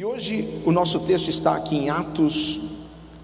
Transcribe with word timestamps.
E 0.00 0.04
hoje 0.06 0.62
o 0.64 0.72
nosso 0.72 1.00
texto 1.00 1.28
está 1.28 1.54
aqui 1.54 1.76
em 1.76 1.90
Atos, 1.90 2.58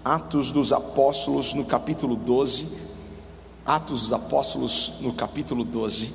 Atos 0.05 0.51
dos 0.51 0.71
Apóstolos, 0.71 1.51
no 1.55 1.65
capítulo 1.65 2.15
12. 2.15 2.67
Atos 3.65 4.01
dos 4.01 4.13
Apóstolos, 4.13 4.93
no 5.01 5.11
capítulo 5.11 5.63
12. 5.63 6.13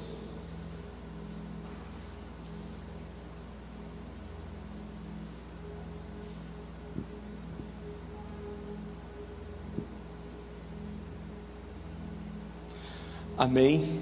Amém. 13.37 14.01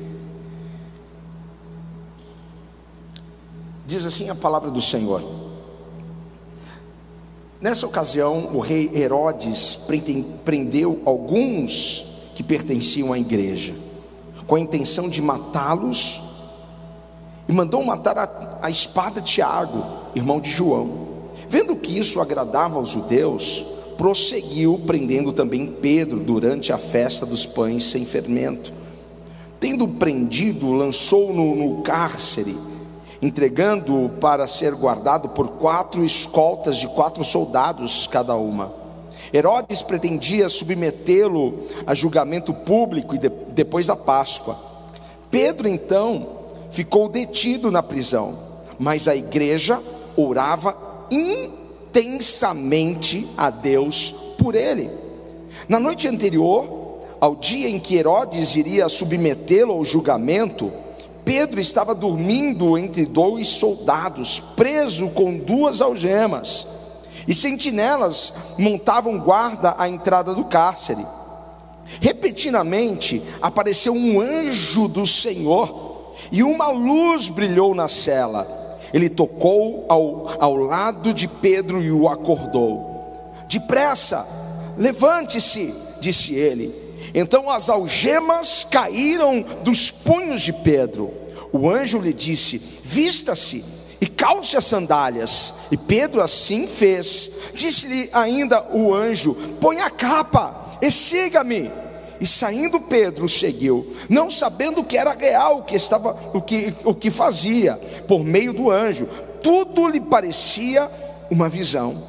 Diz 3.87 4.05
assim 4.05 4.29
a 4.29 4.35
palavra 4.35 4.71
do 4.71 4.83
Senhor. 4.83 5.40
Nessa 7.61 7.87
ocasião, 7.87 8.51
o 8.55 8.59
rei 8.59 8.91
Herodes 8.95 9.79
prendeu 10.47 11.03
alguns 11.05 12.07
que 12.35 12.43
pertenciam 12.43 13.13
à 13.13 13.19
igreja, 13.19 13.75
com 14.47 14.55
a 14.55 14.61
intenção 14.61 15.11
de 15.11 15.21
matá-los, 15.21 16.23
e 17.47 17.53
mandou 17.53 17.85
matar 17.85 18.17
a, 18.17 18.61
a 18.63 18.71
espada 18.71 19.21
Tiago, 19.21 19.85
irmão 20.15 20.41
de 20.41 20.51
João. 20.51 21.09
Vendo 21.51 21.77
que 21.77 21.99
isso 21.99 22.19
agradava 22.19 22.77
aos 22.77 22.89
judeus, 22.89 23.67
prosseguiu 23.99 24.81
prendendo 24.87 25.31
também 25.31 25.67
Pedro 25.67 26.19
durante 26.19 26.73
a 26.73 26.79
festa 26.79 27.27
dos 27.27 27.45
pães 27.45 27.85
sem 27.85 28.07
fermento. 28.07 28.73
Tendo 29.59 29.87
prendido, 29.87 30.73
lançou-o 30.73 31.35
no, 31.35 31.55
no 31.55 31.83
cárcere 31.83 32.57
entregando-o 33.23 34.09
para 34.09 34.47
ser 34.47 34.75
guardado 34.75 35.29
por 35.31 35.49
quatro 35.49 36.05
escoltas 36.05 36.79
de 36.79 36.89
quatro 36.89 37.25
soldados 37.25 38.07
cada 38.07 38.35
uma. 38.35 38.73
Herodes 39.33 39.81
pretendia 39.83 40.49
submetê-lo 40.49 41.67
a 41.87 41.95
julgamento 41.95 42.53
público 42.53 43.15
e 43.15 43.19
de, 43.19 43.29
depois 43.29 43.87
da 43.87 43.95
Páscoa. 43.95 44.59
Pedro 45.31 45.69
então 45.69 46.41
ficou 46.71 47.09
detido 47.09 47.71
na 47.71 47.81
prisão, 47.83 48.37
mas 48.79 49.07
a 49.07 49.15
igreja 49.15 49.79
orava 50.17 51.07
intensamente 51.11 53.29
a 53.37 53.51
Deus 53.51 54.15
por 54.39 54.55
ele. 54.55 54.91
Na 55.69 55.79
noite 55.79 56.09
anterior, 56.09 56.99
ao 57.21 57.37
dia 57.37 57.69
em 57.69 57.79
que 57.79 57.97
Herodes 57.97 58.57
iria 58.57 58.89
submetê-lo 58.89 59.73
ao 59.73 59.85
julgamento, 59.85 60.73
Pedro 61.31 61.61
estava 61.61 61.95
dormindo 61.95 62.77
entre 62.77 63.07
dois 63.07 63.47
soldados, 63.47 64.41
preso 64.57 65.11
com 65.11 65.39
duas 65.39 65.81
algemas, 65.81 66.67
e 67.29 67.33
sentinelas 67.33 68.33
montavam 68.59 69.17
guarda 69.17 69.77
à 69.79 69.89
entrada 69.89 70.35
do 70.35 70.47
cárcere. 70.47 71.07
Repentinamente 72.01 73.23
apareceu 73.41 73.93
um 73.93 74.21
anjo 74.21 74.89
do 74.89 75.07
Senhor, 75.07 76.17
e 76.33 76.43
uma 76.43 76.67
luz 76.67 77.29
brilhou 77.29 77.77
na 77.77 77.87
cela. 77.87 78.81
Ele 78.93 79.09
tocou 79.09 79.87
ao, 79.89 80.37
ao 80.41 80.57
lado 80.57 81.15
de 81.15 81.29
Pedro 81.29 81.81
e 81.81 81.93
o 81.93 82.09
acordou. 82.09 83.15
Depressa, 83.47 84.27
levante-se, 84.77 85.73
disse 86.01 86.35
ele. 86.35 86.75
Então 87.15 87.49
as 87.49 87.69
algemas 87.69 88.67
caíram 88.69 89.45
dos 89.63 89.93
punhos 89.93 90.43
de 90.43 90.53
Pedro. 90.53 91.20
O 91.53 91.69
anjo 91.69 91.99
lhe 91.99 92.13
disse: 92.13 92.59
Vista-se 92.85 93.65
e 94.01 94.07
calce 94.07 94.57
as 94.57 94.65
sandálias. 94.65 95.55
E 95.71 95.77
Pedro 95.77 96.23
assim 96.23 96.67
fez. 96.67 97.31
Disse-lhe 97.55 98.09
ainda 98.13 98.63
o 98.73 98.95
anjo: 98.95 99.35
Põe 99.61 99.81
a 99.81 99.91
capa 99.91 100.79
e 100.81 100.91
siga-me. 100.91 101.71
E 102.21 102.27
saindo 102.27 102.79
Pedro 102.79 103.27
seguiu, 103.31 103.97
não 104.07 104.29
sabendo 104.29 104.85
que 104.85 104.99
era 104.99 105.15
real 105.15 105.61
o 105.61 105.63
que 105.63 105.75
estava, 105.75 106.15
o 106.35 106.43
que, 106.43 106.75
o 106.85 106.95
que 106.95 107.11
fazia, 107.11 107.81
por 108.07 108.23
meio 108.23 108.53
do 108.53 108.71
anjo. 108.71 109.09
Tudo 109.43 109.89
lhe 109.89 110.01
parecia 110.01 110.91
uma 111.31 111.49
visão. 111.49 112.03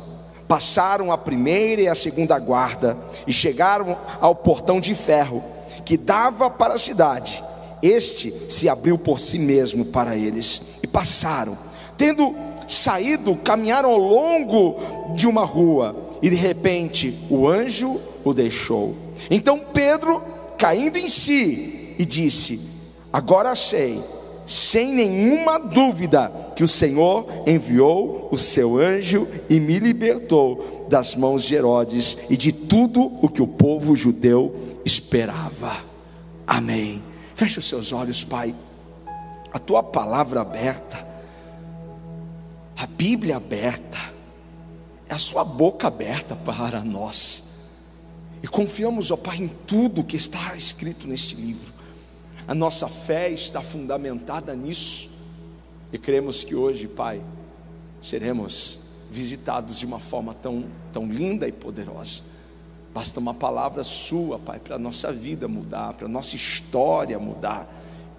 Passaram 0.49 1.13
a 1.13 1.17
primeira 1.17 1.83
e 1.83 1.87
a 1.87 1.95
segunda 1.95 2.37
guarda 2.37 2.97
e 3.25 3.31
chegaram 3.31 3.97
ao 4.19 4.35
portão 4.35 4.81
de 4.81 4.93
ferro 4.93 5.41
que 5.85 5.95
dava 5.95 6.49
para 6.49 6.73
a 6.73 6.77
cidade. 6.77 7.41
Este 7.81 8.33
se 8.47 8.69
abriu 8.69 8.97
por 8.97 9.19
si 9.19 9.39
mesmo 9.39 9.85
para 9.85 10.15
eles 10.15 10.61
e 10.83 10.87
passaram. 10.87 11.57
Tendo 11.97 12.35
saído, 12.67 13.35
caminharam 13.35 13.91
ao 13.91 13.97
longo 13.97 14.77
de 15.15 15.27
uma 15.27 15.45
rua 15.45 15.95
e 16.21 16.29
de 16.29 16.35
repente 16.35 17.17
o 17.29 17.47
anjo 17.47 17.99
o 18.23 18.33
deixou. 18.33 18.95
Então 19.29 19.59
Pedro, 19.73 20.21
caindo 20.57 20.97
em 20.97 21.09
si, 21.09 21.95
e 21.97 22.05
disse: 22.05 22.59
Agora 23.11 23.55
sei 23.55 24.01
sem 24.47 24.93
nenhuma 24.93 25.57
dúvida 25.57 26.51
que 26.55 26.63
o 26.63 26.67
Senhor 26.67 27.25
enviou 27.47 28.27
o 28.31 28.37
seu 28.37 28.77
anjo 28.77 29.27
e 29.49 29.59
me 29.59 29.79
libertou 29.79 30.85
das 30.89 31.15
mãos 31.15 31.43
de 31.43 31.55
Herodes 31.55 32.17
e 32.29 32.35
de 32.35 32.51
tudo 32.51 33.13
o 33.21 33.29
que 33.29 33.41
o 33.41 33.47
povo 33.47 33.95
judeu 33.95 34.53
esperava. 34.83 35.77
Amém. 36.45 37.10
Feche 37.41 37.57
os 37.57 37.67
seus 37.67 37.91
olhos, 37.91 38.23
Pai. 38.23 38.53
A 39.51 39.57
tua 39.57 39.81
palavra 39.81 40.41
aberta, 40.41 41.07
a 42.77 42.85
Bíblia 42.85 43.37
aberta, 43.37 43.97
é 45.09 45.15
a 45.15 45.17
sua 45.17 45.43
boca 45.43 45.87
aberta 45.87 46.35
para 46.35 46.83
nós. 46.83 47.45
E 48.43 48.47
confiamos, 48.47 49.09
ó 49.09 49.17
Pai, 49.17 49.37
em 49.37 49.47
tudo 49.47 50.03
que 50.03 50.15
está 50.15 50.55
escrito 50.55 51.07
neste 51.07 51.33
livro. 51.33 51.73
A 52.47 52.53
nossa 52.53 52.87
fé 52.87 53.31
está 53.31 53.59
fundamentada 53.59 54.53
nisso. 54.53 55.09
E 55.91 55.97
cremos 55.97 56.43
que 56.43 56.53
hoje, 56.53 56.87
Pai, 56.87 57.23
seremos 57.99 58.77
visitados 59.09 59.79
de 59.79 59.85
uma 59.87 59.99
forma 59.99 60.35
tão, 60.35 60.65
tão 60.93 61.07
linda 61.07 61.47
e 61.47 61.51
poderosa. 61.51 62.21
Basta 62.93 63.19
uma 63.19 63.33
palavra 63.33 63.83
sua, 63.83 64.37
Pai, 64.37 64.59
para 64.59 64.75
a 64.75 64.79
nossa 64.79 65.11
vida 65.11 65.47
mudar, 65.47 65.93
para 65.93 66.05
a 66.05 66.09
nossa 66.09 66.35
história 66.35 67.17
mudar. 67.17 67.67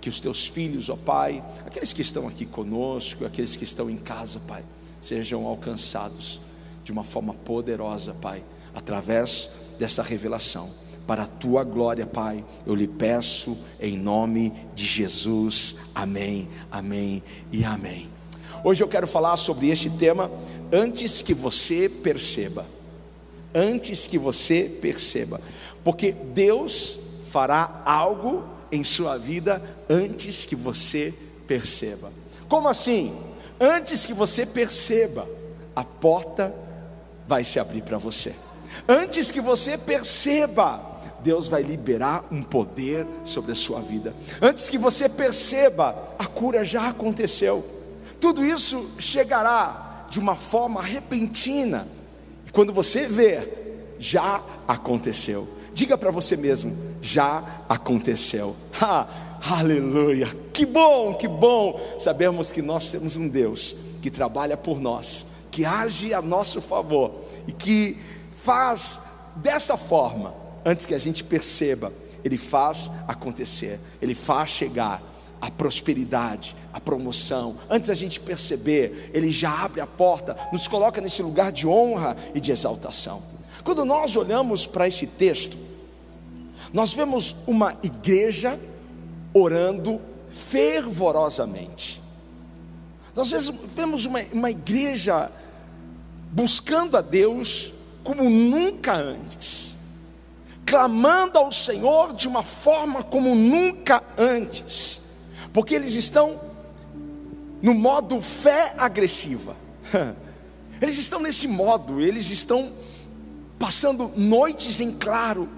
Que 0.00 0.08
os 0.08 0.18
teus 0.18 0.46
filhos, 0.46 0.88
ó 0.88 0.96
Pai, 0.96 1.44
aqueles 1.64 1.92
que 1.92 2.02
estão 2.02 2.26
aqui 2.26 2.44
conosco, 2.44 3.24
aqueles 3.24 3.54
que 3.54 3.64
estão 3.64 3.88
em 3.88 3.98
casa, 3.98 4.40
Pai, 4.40 4.64
sejam 5.00 5.46
alcançados 5.46 6.40
de 6.82 6.90
uma 6.90 7.04
forma 7.04 7.32
poderosa, 7.32 8.12
Pai, 8.14 8.42
através 8.74 9.50
dessa 9.78 10.02
revelação 10.02 10.70
para 11.06 11.24
a 11.24 11.26
tua 11.26 11.64
glória, 11.64 12.06
Pai. 12.06 12.44
Eu 12.66 12.74
lhe 12.74 12.88
peço 12.88 13.56
em 13.80 13.96
nome 13.96 14.52
de 14.74 14.84
Jesus. 14.84 15.76
Amém, 15.94 16.48
amém 16.70 17.22
e 17.52 17.64
amém. 17.64 18.08
Hoje 18.64 18.82
eu 18.82 18.88
quero 18.88 19.06
falar 19.06 19.36
sobre 19.36 19.68
este 19.68 19.90
tema 19.90 20.30
antes 20.72 21.20
que 21.22 21.34
você 21.34 21.88
perceba. 21.88 22.64
Antes 23.54 24.06
que 24.06 24.18
você 24.18 24.78
perceba, 24.80 25.40
porque 25.84 26.12
Deus 26.12 26.98
fará 27.28 27.82
algo 27.84 28.44
em 28.70 28.82
sua 28.82 29.18
vida 29.18 29.62
antes 29.88 30.46
que 30.46 30.56
você 30.56 31.12
perceba. 31.46 32.10
Como 32.48 32.68
assim? 32.68 33.14
Antes 33.60 34.06
que 34.06 34.14
você 34.14 34.46
perceba, 34.46 35.28
a 35.76 35.84
porta 35.84 36.54
vai 37.26 37.44
se 37.44 37.60
abrir 37.60 37.82
para 37.82 37.98
você. 37.98 38.34
Antes 38.88 39.30
que 39.30 39.40
você 39.40 39.76
perceba, 39.76 40.80
Deus 41.20 41.46
vai 41.46 41.62
liberar 41.62 42.24
um 42.30 42.42
poder 42.42 43.06
sobre 43.24 43.52
a 43.52 43.54
sua 43.54 43.80
vida. 43.80 44.14
Antes 44.40 44.68
que 44.68 44.78
você 44.78 45.08
perceba, 45.08 46.14
a 46.18 46.26
cura 46.26 46.64
já 46.64 46.88
aconteceu. 46.88 47.64
Tudo 48.20 48.44
isso 48.44 48.90
chegará 48.98 50.06
de 50.10 50.18
uma 50.18 50.36
forma 50.36 50.82
repentina. 50.82 51.86
Quando 52.52 52.72
você 52.72 53.06
ver, 53.06 53.96
já 53.98 54.42
aconteceu. 54.68 55.48
Diga 55.72 55.96
para 55.96 56.10
você 56.10 56.36
mesmo: 56.36 56.76
já 57.00 57.62
aconteceu. 57.68 58.54
Ha, 58.80 59.06
aleluia! 59.58 60.28
Que 60.52 60.66
bom, 60.66 61.14
que 61.14 61.26
bom! 61.26 61.80
Sabemos 61.98 62.52
que 62.52 62.60
nós 62.60 62.90
temos 62.90 63.16
um 63.16 63.28
Deus 63.28 63.74
que 64.02 64.10
trabalha 64.10 64.56
por 64.56 64.80
nós, 64.80 65.26
que 65.50 65.64
age 65.64 66.12
a 66.12 66.20
nosso 66.20 66.60
favor 66.60 67.24
e 67.46 67.52
que 67.52 67.96
faz 68.32 69.00
desta 69.36 69.76
forma 69.76 70.34
antes 70.64 70.84
que 70.84 70.94
a 70.94 70.98
gente 70.98 71.24
perceba, 71.24 71.92
Ele 72.24 72.36
faz 72.36 72.90
acontecer, 73.08 73.80
Ele 74.00 74.14
faz 74.14 74.50
chegar 74.50 75.02
a 75.42 75.50
prosperidade, 75.50 76.54
a 76.72 76.80
promoção. 76.80 77.56
Antes 77.68 77.88
da 77.88 77.94
gente 77.94 78.20
perceber, 78.20 79.10
Ele 79.12 79.28
já 79.28 79.64
abre 79.64 79.80
a 79.80 79.86
porta, 79.86 80.36
nos 80.52 80.68
coloca 80.68 81.00
nesse 81.00 81.20
lugar 81.20 81.50
de 81.50 81.66
honra 81.66 82.16
e 82.32 82.38
de 82.38 82.52
exaltação. 82.52 83.20
Quando 83.64 83.84
nós 83.84 84.16
olhamos 84.16 84.68
para 84.68 84.86
esse 84.86 85.04
texto, 85.04 85.58
nós 86.72 86.94
vemos 86.94 87.34
uma 87.44 87.76
igreja 87.82 88.58
orando 89.34 90.00
fervorosamente. 90.30 92.00
Nós 93.12 93.32
vemos 93.74 94.06
uma, 94.06 94.20
uma 94.32 94.50
igreja 94.50 95.28
buscando 96.30 96.96
a 96.96 97.00
Deus 97.00 97.72
como 98.04 98.30
nunca 98.30 98.94
antes, 98.94 99.74
clamando 100.64 101.36
ao 101.36 101.50
Senhor 101.50 102.12
de 102.12 102.28
uma 102.28 102.44
forma 102.44 103.02
como 103.02 103.34
nunca 103.34 104.02
antes, 104.16 105.02
porque 105.52 105.74
eles 105.74 105.94
estão 105.94 106.40
no 107.60 107.74
modo 107.74 108.20
fé 108.20 108.74
agressiva. 108.76 109.56
Eles 110.80 110.98
estão 110.98 111.20
nesse 111.20 111.46
modo, 111.46 112.00
eles 112.00 112.28
estão 112.32 112.72
passando 113.56 114.10
noites 114.16 114.80
em 114.80 114.90
claro 114.90 115.48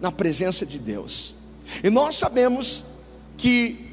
na 0.00 0.10
presença 0.10 0.64
de 0.64 0.78
Deus. 0.78 1.34
E 1.82 1.90
nós 1.90 2.14
sabemos 2.14 2.82
que 3.36 3.84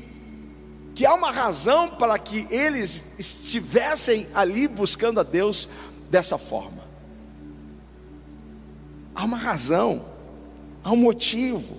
que 0.95 1.05
há 1.05 1.13
uma 1.13 1.31
razão 1.31 1.89
para 1.89 2.17
que 2.19 2.47
eles 2.49 3.03
estivessem 3.17 4.27
ali 4.33 4.67
buscando 4.67 5.19
a 5.19 5.23
Deus 5.23 5.67
dessa 6.09 6.37
forma. 6.37 6.83
Há 9.15 9.23
uma 9.23 9.37
razão, 9.37 10.05
há 10.83 10.91
um 10.91 10.97
motivo, 10.97 11.77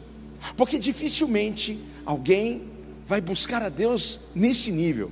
porque 0.57 0.79
dificilmente 0.79 1.79
alguém 2.05 2.72
vai 3.07 3.21
buscar 3.21 3.63
a 3.63 3.69
Deus 3.69 4.21
neste 4.35 4.71
nível. 4.71 5.11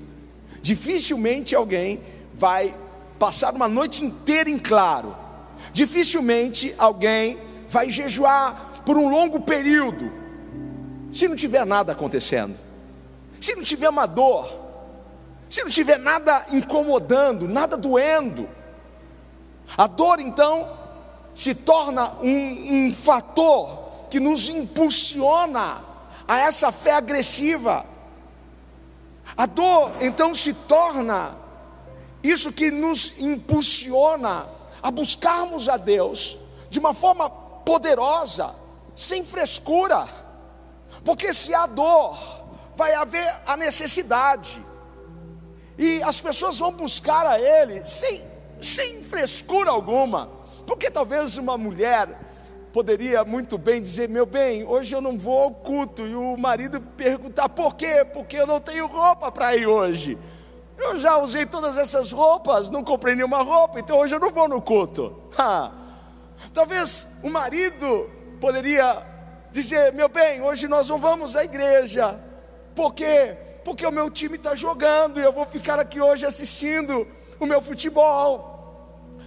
Dificilmente 0.62 1.54
alguém 1.54 2.00
vai 2.34 2.74
passar 3.18 3.54
uma 3.54 3.68
noite 3.68 4.04
inteira 4.04 4.48
em 4.48 4.58
claro. 4.58 5.16
Dificilmente 5.72 6.74
alguém 6.78 7.38
vai 7.68 7.90
jejuar 7.90 8.82
por 8.84 8.96
um 8.96 9.08
longo 9.08 9.40
período, 9.40 10.10
se 11.12 11.28
não 11.28 11.36
tiver 11.36 11.64
nada 11.64 11.92
acontecendo, 11.92 12.58
se 13.40 13.54
não 13.54 13.62
tiver 13.62 13.88
uma 13.88 14.06
dor, 14.06 14.58
se 15.48 15.62
não 15.62 15.70
tiver 15.70 15.98
nada 15.98 16.46
incomodando, 16.52 17.46
nada 17.46 17.76
doendo. 17.76 18.48
A 19.76 19.86
dor 19.86 20.18
então 20.18 20.68
se 21.34 21.54
torna 21.54 22.14
um, 22.22 22.86
um 22.88 22.94
fator 22.94 24.08
que 24.10 24.18
nos 24.18 24.48
impulsiona 24.48 25.89
a 26.30 26.38
essa 26.38 26.70
fé 26.70 26.92
agressiva. 26.92 27.84
A 29.36 29.46
dor 29.46 29.90
então 30.00 30.32
se 30.32 30.54
torna 30.54 31.34
isso 32.22 32.52
que 32.52 32.70
nos 32.70 33.18
impulsiona 33.18 34.46
a 34.80 34.92
buscarmos 34.92 35.68
a 35.68 35.76
Deus 35.76 36.38
de 36.70 36.78
uma 36.78 36.94
forma 36.94 37.28
poderosa, 37.28 38.54
sem 38.94 39.24
frescura, 39.24 40.08
porque 41.04 41.34
se 41.34 41.52
há 41.52 41.66
dor, 41.66 42.16
vai 42.76 42.94
haver 42.94 43.28
a 43.44 43.56
necessidade, 43.56 44.64
e 45.76 46.00
as 46.04 46.20
pessoas 46.20 46.60
vão 46.60 46.70
buscar 46.70 47.26
a 47.26 47.40
Ele 47.40 47.84
sem, 47.84 48.22
sem 48.62 49.02
frescura 49.02 49.72
alguma, 49.72 50.30
porque 50.64 50.92
talvez 50.92 51.36
uma 51.36 51.58
mulher 51.58 52.29
poderia 52.72 53.24
muito 53.24 53.58
bem 53.58 53.82
dizer: 53.82 54.08
Meu 54.08 54.26
bem, 54.26 54.64
hoje 54.66 54.94
eu 54.94 55.00
não 55.00 55.18
vou 55.18 55.38
ao 55.38 55.50
culto, 55.50 56.06
e 56.06 56.14
o 56.14 56.36
marido 56.36 56.80
perguntar 56.80 57.48
por 57.48 57.74
quê? 57.74 58.04
Porque 58.12 58.36
eu 58.36 58.46
não 58.46 58.60
tenho 58.60 58.86
roupa 58.86 59.30
para 59.30 59.56
ir 59.56 59.66
hoje. 59.66 60.18
Eu 60.78 60.98
já 60.98 61.18
usei 61.18 61.44
todas 61.44 61.76
essas 61.76 62.10
roupas, 62.10 62.70
não 62.70 62.82
comprei 62.82 63.14
nenhuma 63.14 63.42
roupa, 63.42 63.78
então 63.78 63.98
hoje 63.98 64.14
eu 64.14 64.20
não 64.20 64.30
vou 64.30 64.48
no 64.48 64.62
culto. 64.62 65.14
Ha. 65.36 65.72
Talvez 66.54 67.06
o 67.22 67.30
marido 67.30 68.08
poderia 68.40 69.02
dizer: 69.52 69.92
Meu 69.92 70.08
bem, 70.08 70.40
hoje 70.40 70.66
nós 70.66 70.88
não 70.88 70.98
vamos 70.98 71.36
à 71.36 71.44
igreja, 71.44 72.18
por 72.74 72.94
quê? 72.94 73.36
Porque 73.64 73.84
o 73.86 73.92
meu 73.92 74.10
time 74.10 74.36
está 74.36 74.54
jogando 74.54 75.20
e 75.20 75.22
eu 75.22 75.32
vou 75.32 75.46
ficar 75.46 75.78
aqui 75.78 76.00
hoje 76.00 76.24
assistindo 76.24 77.06
o 77.38 77.44
meu 77.44 77.60
futebol. 77.60 78.48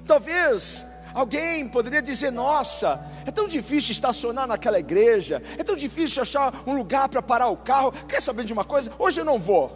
Talvez 0.07 0.85
alguém 1.13 1.67
poderia 1.67 2.01
dizer: 2.01 2.31
Nossa, 2.31 2.99
é 3.25 3.31
tão 3.31 3.47
difícil 3.47 3.91
estacionar 3.91 4.47
naquela 4.47 4.79
igreja, 4.79 5.41
é 5.57 5.63
tão 5.63 5.75
difícil 5.75 6.21
achar 6.21 6.63
um 6.65 6.75
lugar 6.75 7.09
para 7.09 7.21
parar 7.21 7.47
o 7.47 7.57
carro. 7.57 7.91
Quer 8.07 8.21
saber 8.21 8.45
de 8.45 8.53
uma 8.53 8.65
coisa? 8.65 8.91
Hoje 8.97 9.21
eu 9.21 9.25
não 9.25 9.39
vou. 9.39 9.71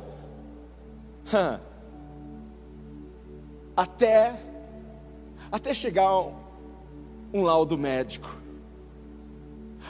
Até 3.75 4.47
até 5.51 5.73
chegar 5.73 6.11
um 7.33 7.41
laudo 7.41 7.77
médico. 7.77 8.35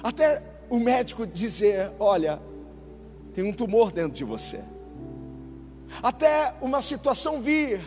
Até 0.04 0.44
o 0.70 0.80
médico 0.80 1.26
dizer, 1.26 1.92
olha, 2.00 2.40
tem 3.34 3.44
um 3.44 3.54
tumor 3.54 3.92
dentro 3.92 4.14
de 4.14 4.24
você. 4.24 4.64
Até 6.04 6.54
uma 6.62 6.82
situação 6.82 7.42
vir, 7.42 7.82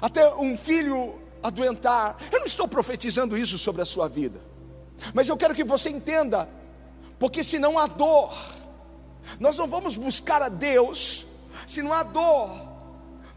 até 0.00 0.32
um 0.34 0.56
filho 0.56 1.14
adoentar. 1.46 2.16
Eu 2.30 2.40
não 2.40 2.46
estou 2.46 2.66
profetizando 2.68 3.36
isso 3.36 3.58
sobre 3.58 3.82
a 3.82 3.84
sua 3.84 4.08
vida, 4.08 4.40
mas 5.14 5.28
eu 5.28 5.36
quero 5.36 5.54
que 5.54 5.64
você 5.64 5.90
entenda, 5.90 6.48
porque 7.18 7.42
senão 7.42 7.78
há 7.78 7.86
dor, 7.86 8.36
nós 9.40 9.56
não 9.58 9.66
vamos 9.66 9.96
buscar 9.96 10.42
a 10.42 10.48
Deus, 10.48 11.26
se 11.66 11.82
não 11.82 11.92
há 11.92 12.02
dor, 12.02 12.50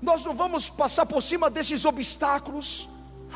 nós 0.01 0.23
não 0.23 0.33
vamos 0.33 0.69
passar 0.69 1.06
por 1.06 1.21
cima 1.21 1.50
desses 1.50 1.85
obstáculos, 1.85 2.88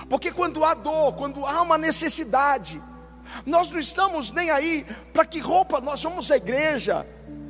porque 0.10 0.32
quando 0.32 0.64
há 0.64 0.74
dor, 0.74 1.14
quando 1.16 1.46
há 1.46 1.62
uma 1.62 1.78
necessidade, 1.78 2.82
nós 3.46 3.72
não 3.72 3.80
estamos 3.80 4.32
nem 4.32 4.50
aí 4.50 4.86
para 5.14 5.26
que 5.26 5.40
roupa 5.40 5.80
nós 5.80 6.02
vamos 6.04 6.30
à 6.32 6.38
igreja. 6.38 7.06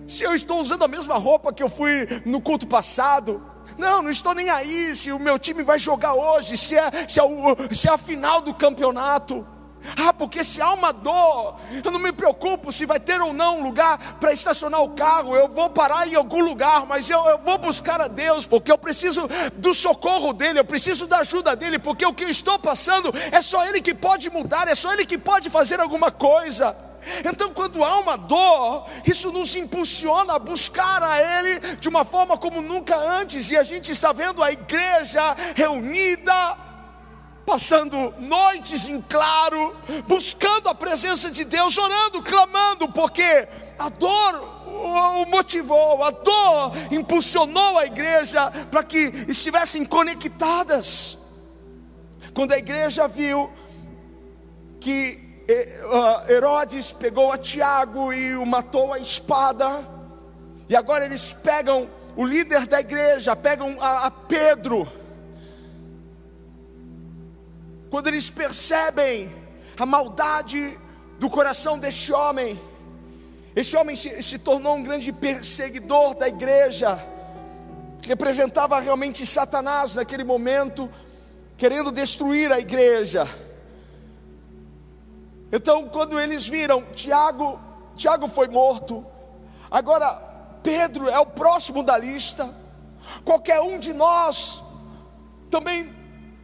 Se 0.08 0.24
eu 0.24 0.34
estou 0.34 0.60
usando 0.60 0.84
a 0.84 0.88
mesma 0.88 1.18
roupa 1.18 1.54
que 1.54 1.64
eu 1.64 1.70
fui 1.70 2.08
no 2.26 2.42
culto 2.42 2.68
passado, 2.68 3.42
não, 3.78 4.02
não 4.02 4.10
estou 4.10 4.34
nem 4.34 4.50
aí 4.50 4.96
se 4.96 5.12
o 5.12 5.20
meu 5.20 5.38
time 5.40 5.64
vai 5.64 5.80
jogar 5.80 6.14
hoje, 6.14 6.58
se 6.58 6.76
é, 6.76 6.92
se 7.08 7.20
é, 7.20 7.24
o, 7.24 7.56
se 7.74 7.88
é 7.88 7.92
a 7.92 7.98
final 7.98 8.42
do 8.42 8.54
campeonato. 8.54 9.46
Ah, 9.98 10.14
porque 10.14 10.44
se 10.44 10.62
há 10.62 10.72
uma 10.74 10.92
dor, 10.92 11.60
eu 11.84 11.92
não 11.92 12.00
me 12.00 12.12
preocupo 12.12 12.72
se 12.72 12.86
vai 12.86 13.00
ter 13.00 13.20
ou 13.22 13.34
não 13.34 13.62
lugar 13.62 14.16
para 14.20 14.32
estacionar 14.32 14.82
o 14.82 14.92
carro, 14.92 15.36
eu 15.36 15.50
vou 15.50 15.70
parar 15.70 16.08
em 16.08 16.16
algum 16.16 16.42
lugar, 16.42 16.86
mas 16.86 17.10
eu, 17.10 17.20
eu, 17.26 17.38
vou 17.40 17.58
buscar 17.58 18.00
a 18.00 18.08
Deus, 18.08 18.46
porque 18.46 18.72
eu 18.72 18.78
preciso 18.78 19.28
do 19.56 19.74
socorro 19.74 20.32
dEle, 20.32 20.60
eu 20.60 20.66
preciso 20.66 21.06
da 21.06 21.18
ajuda 21.18 21.56
dEle, 21.56 21.80
porque 21.80 22.06
o 22.06 22.14
que 22.14 22.24
eu 22.24 22.30
estou 22.30 22.58
passando 22.58 23.14
é 23.32 23.42
só 23.42 23.66
Ele 23.66 23.82
que 23.82 23.94
pode 23.94 24.30
mudar, 24.30 24.68
é 24.68 24.76
só 24.76 24.94
Ele 24.94 25.06
que 25.06 25.18
pode 25.18 25.50
fazer 25.50 25.80
alguma 25.80 26.12
coisa. 26.12 26.93
Então, 27.26 27.54
quando 27.54 27.84
há 27.84 28.00
uma 28.00 28.18
dor, 28.18 28.86
isso 29.06 29.32
nos 29.32 29.56
impulsiona 29.56 30.34
a 30.34 30.40
buscar 30.40 31.02
a 31.04 31.20
Ele 31.20 31.60
de 31.78 31.90
uma 31.90 32.06
forma 32.06 32.38
como 32.38 32.62
nunca 32.62 32.96
antes, 32.96 33.50
e 33.50 33.58
a 33.58 33.64
gente 33.64 33.92
está 33.92 34.12
vendo 34.12 34.44
a 34.44 34.52
igreja 34.52 35.36
reunida, 35.56 36.58
passando 37.46 38.14
noites 38.20 38.88
em 38.88 39.02
claro, 39.02 39.76
buscando 40.08 40.70
a 40.70 40.76
presença 40.76 41.30
de 41.30 41.44
Deus, 41.44 41.78
orando, 41.78 42.22
clamando, 42.24 42.90
porque 42.90 43.48
a 43.78 43.90
dor 43.90 44.64
o 44.66 45.26
motivou, 45.26 46.04
a 46.04 46.12
dor 46.12 46.72
impulsionou 46.92 47.78
a 47.78 47.86
igreja 47.86 48.50
para 48.72 48.84
que 48.84 49.12
estivessem 49.28 49.86
conectadas. 49.86 51.18
Quando 52.34 52.54
a 52.54 52.58
igreja 52.58 53.08
viu 53.08 53.52
que 54.80 55.23
Herodes 56.30 56.92
pegou 56.92 57.32
a 57.32 57.38
Tiago 57.38 58.14
e 58.14 58.36
o 58.36 58.46
matou 58.46 58.94
a 58.94 59.00
espada, 59.00 59.88
e 60.70 60.76
agora 60.76 61.06
eles 61.06 61.34
pegam 61.34 61.90
o 62.16 62.26
líder 62.26 62.66
da 62.66 62.80
igreja, 62.80 63.36
pegam 63.36 63.78
a, 63.82 64.06
a 64.06 64.12
Pedro, 64.12 64.88
quando 67.90 68.08
eles 68.08 68.30
percebem 68.30 69.32
a 69.78 69.86
maldade 69.86 70.80
do 71.20 71.30
coração 71.30 71.78
deste 71.78 72.12
homem, 72.12 72.60
esse 73.56 73.76
homem 73.78 73.96
se, 73.96 74.24
se 74.24 74.40
tornou 74.40 74.76
um 74.76 74.84
grande 74.84 75.12
perseguidor 75.12 76.16
da 76.16 76.28
igreja, 76.28 77.00
representava 78.02 78.80
realmente 78.80 79.26
Satanás 79.26 79.96
naquele 79.96 80.24
momento, 80.24 80.90
querendo 81.56 81.92
destruir 81.92 82.52
a 82.52 82.60
igreja. 82.60 83.28
Então, 85.56 85.88
quando 85.88 86.20
eles 86.20 86.48
viram 86.48 86.82
Tiago, 86.96 87.62
Tiago 87.96 88.28
foi 88.28 88.48
morto, 88.48 89.06
agora 89.70 90.16
Pedro 90.64 91.08
é 91.08 91.20
o 91.20 91.28
próximo 91.28 91.84
da 91.84 91.96
lista, 91.96 92.52
qualquer 93.24 93.62
um 93.62 93.78
de 93.78 93.94
nós 93.94 94.64
também 95.52 95.94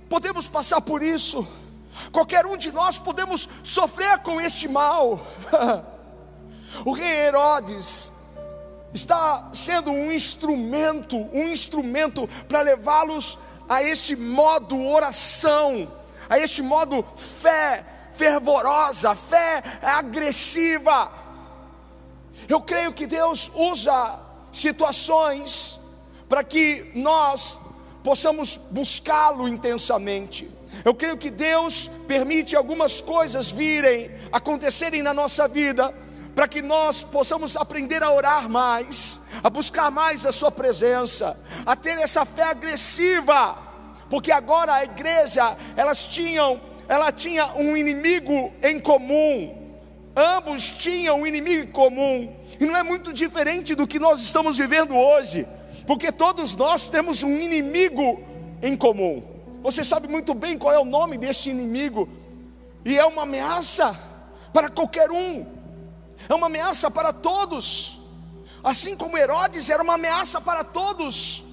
podemos 0.08 0.48
passar 0.48 0.80
por 0.80 1.02
isso, 1.02 1.48
qualquer 2.12 2.46
um 2.46 2.56
de 2.56 2.72
nós 2.72 3.00
podemos 3.00 3.50
sofrer 3.64 4.20
com 4.20 4.40
este 4.40 4.68
mal. 4.68 5.20
o 6.86 6.92
rei 6.92 7.10
Herodes 7.10 8.12
está 8.94 9.50
sendo 9.56 9.90
um 9.90 10.12
instrumento, 10.12 11.18
um 11.34 11.48
instrumento 11.48 12.30
para 12.48 12.62
levá-los 12.62 13.40
a 13.68 13.82
este 13.82 14.16
modo 14.16 14.80
oração, 14.86 15.92
a 16.30 16.38
este 16.38 16.62
modo 16.62 17.04
fé 17.18 17.89
fervorosa, 18.20 19.16
fé 19.16 19.64
agressiva. 19.82 21.10
Eu 22.50 22.60
creio 22.60 22.92
que 22.92 23.08
Deus 23.08 23.50
usa 23.56 24.20
situações 24.52 25.80
para 26.28 26.44
que 26.44 26.92
nós 26.94 27.58
possamos 28.04 28.58
buscá-lo 28.70 29.48
intensamente. 29.48 30.52
Eu 30.84 30.94
creio 30.94 31.18
que 31.18 31.30
Deus 31.30 31.90
permite 32.08 32.56
algumas 32.56 33.02
coisas 33.02 33.50
virem, 33.50 34.12
acontecerem 34.32 35.02
na 35.02 35.14
nossa 35.14 35.48
vida, 35.48 35.94
para 36.36 36.48
que 36.48 36.62
nós 36.62 37.04
possamos 37.04 37.56
aprender 37.56 38.04
a 38.04 38.12
orar 38.12 38.50
mais, 38.50 39.20
a 39.44 39.50
buscar 39.50 39.90
mais 39.90 40.26
a 40.26 40.32
Sua 40.32 40.52
presença, 40.52 41.38
a 41.66 41.76
ter 41.76 41.98
essa 41.98 42.26
fé 42.26 42.44
agressiva, 42.44 43.58
porque 44.10 44.32
agora 44.32 44.74
a 44.74 44.84
igreja, 44.84 45.58
elas 45.76 46.04
tinham, 46.06 46.62
ela 46.90 47.12
tinha 47.12 47.46
um 47.54 47.78
inimigo 47.78 48.52
em 48.64 48.80
comum, 48.80 49.56
ambos 50.16 50.64
tinham 50.64 51.22
um 51.22 51.28
inimigo 51.28 51.66
em 51.66 51.72
comum, 51.72 52.36
e 52.60 52.66
não 52.66 52.76
é 52.76 52.82
muito 52.82 53.14
diferente 53.14 53.76
do 53.76 53.86
que 53.86 54.00
nós 54.00 54.20
estamos 54.20 54.58
vivendo 54.58 54.96
hoje, 54.96 55.48
porque 55.86 56.12
todos 56.12 56.56
nós 56.56 56.90
temos 56.90 57.22
um 57.22 57.38
inimigo 57.38 58.20
em 58.64 58.76
comum. 58.76 59.24
Você 59.62 59.84
sabe 59.84 60.08
muito 60.08 60.34
bem 60.34 60.58
qual 60.58 60.74
é 60.74 60.80
o 60.80 60.84
nome 60.84 61.16
deste 61.16 61.52
inimigo, 61.52 62.10
e 62.84 62.98
é 62.98 63.06
uma 63.06 63.22
ameaça 63.22 63.96
para 64.52 64.68
qualquer 64.68 65.12
um, 65.12 65.46
é 66.28 66.34
uma 66.34 66.48
ameaça 66.48 66.90
para 66.90 67.14
todos, 67.14 68.00
assim 68.64 68.96
como 68.96 69.16
Herodes 69.16 69.70
era 69.70 69.84
uma 69.84 69.94
ameaça 69.94 70.42
para 70.42 70.64
todos. 70.64 71.46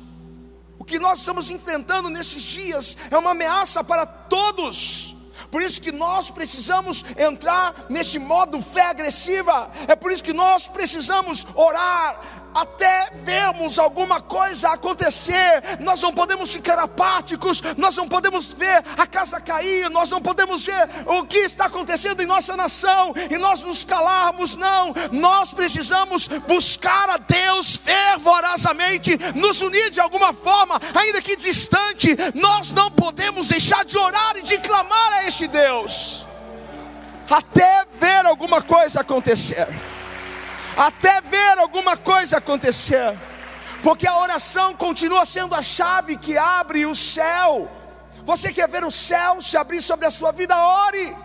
O 0.79 0.85
que 0.85 0.99
nós 0.99 1.19
estamos 1.19 1.51
enfrentando 1.51 2.09
nesses 2.09 2.43
dias 2.43 2.97
é 3.11 3.19
uma 3.19 3.33
ameaça 3.33 3.85
para 3.85 4.07
todos. 4.07 5.16
Por 5.57 5.63
isso 5.63 5.81
que 5.81 5.91
nós 5.91 6.31
precisamos 6.31 7.03
entrar 7.17 7.87
neste 7.89 8.19
modo 8.19 8.61
fé 8.61 8.89
agressiva. 8.91 9.71
É 9.89 9.97
por 9.97 10.13
isso 10.13 10.23
que 10.23 10.35
nós 10.35 10.69
precisamos 10.69 11.47
orar 11.55 12.21
até 12.57 13.11
vermos 13.23 13.79
alguma 13.79 14.21
coisa 14.21 14.71
acontecer. 14.71 15.63
Nós 15.81 16.01
não 16.01 16.13
podemos 16.13 16.53
ficar 16.53 16.79
apáticos, 16.79 17.63
nós 17.77 17.97
não 17.97 18.09
podemos 18.09 18.53
ver 18.53 18.83
a 18.97 19.07
casa 19.07 19.41
cair, 19.41 19.91
nós 19.91 20.11
não 20.11 20.21
podemos 20.21 20.65
ver 20.65 20.89
o 21.07 21.25
que 21.25 21.39
está 21.39 21.67
acontecendo 21.67 22.23
em 22.23 22.27
nossa 22.27 22.57
nação 22.57 23.13
e 23.31 23.37
nós 23.37 23.63
nos 23.63 23.85
calarmos, 23.85 24.57
não. 24.57 24.95
Nós 25.13 25.53
precisamos 25.53 26.29
buscar 26.29 27.11
a 27.11 27.19
Deus 27.19 27.77
fervorosamente, 27.77 29.19
nos 29.35 29.61
unir 29.61 29.91
de 29.91 30.01
alguma 30.01 30.33
forma, 30.33 30.81
ainda 30.95 31.21
que 31.21 31.37
distante. 31.37 32.17
Nós 32.35 32.73
não 32.73 32.91
podemos 32.91 33.49
deixar 33.49 33.85
de 33.85 33.99
orar 33.99 34.37
e 34.37 34.43
de 34.43 34.59
clamar 34.59 35.13
a 35.15 35.27
este 35.27 35.47
Deus, 35.47 36.27
até 37.29 37.87
ver 38.01 38.25
alguma 38.25 38.63
coisa 38.63 39.01
acontecer 39.01 39.67
até 40.77 41.21
ver 41.23 41.59
alguma 41.59 41.97
coisa 41.97 42.37
acontecer, 42.37 43.17
porque 43.83 44.07
a 44.07 44.19
oração 44.19 44.75
continua 44.75 45.25
sendo 45.25 45.55
a 45.55 45.63
chave 45.63 46.17
que 46.17 46.37
abre 46.37 46.85
o 46.85 46.95
céu. 46.95 47.71
Você 48.25 48.53
quer 48.53 48.69
ver 48.69 48.85
o 48.85 48.91
céu 48.91 49.41
se 49.41 49.57
abrir 49.57 49.81
sobre 49.81 50.07
a 50.07 50.11
sua 50.11 50.33
vida? 50.33 50.57
Ore, 50.57 51.17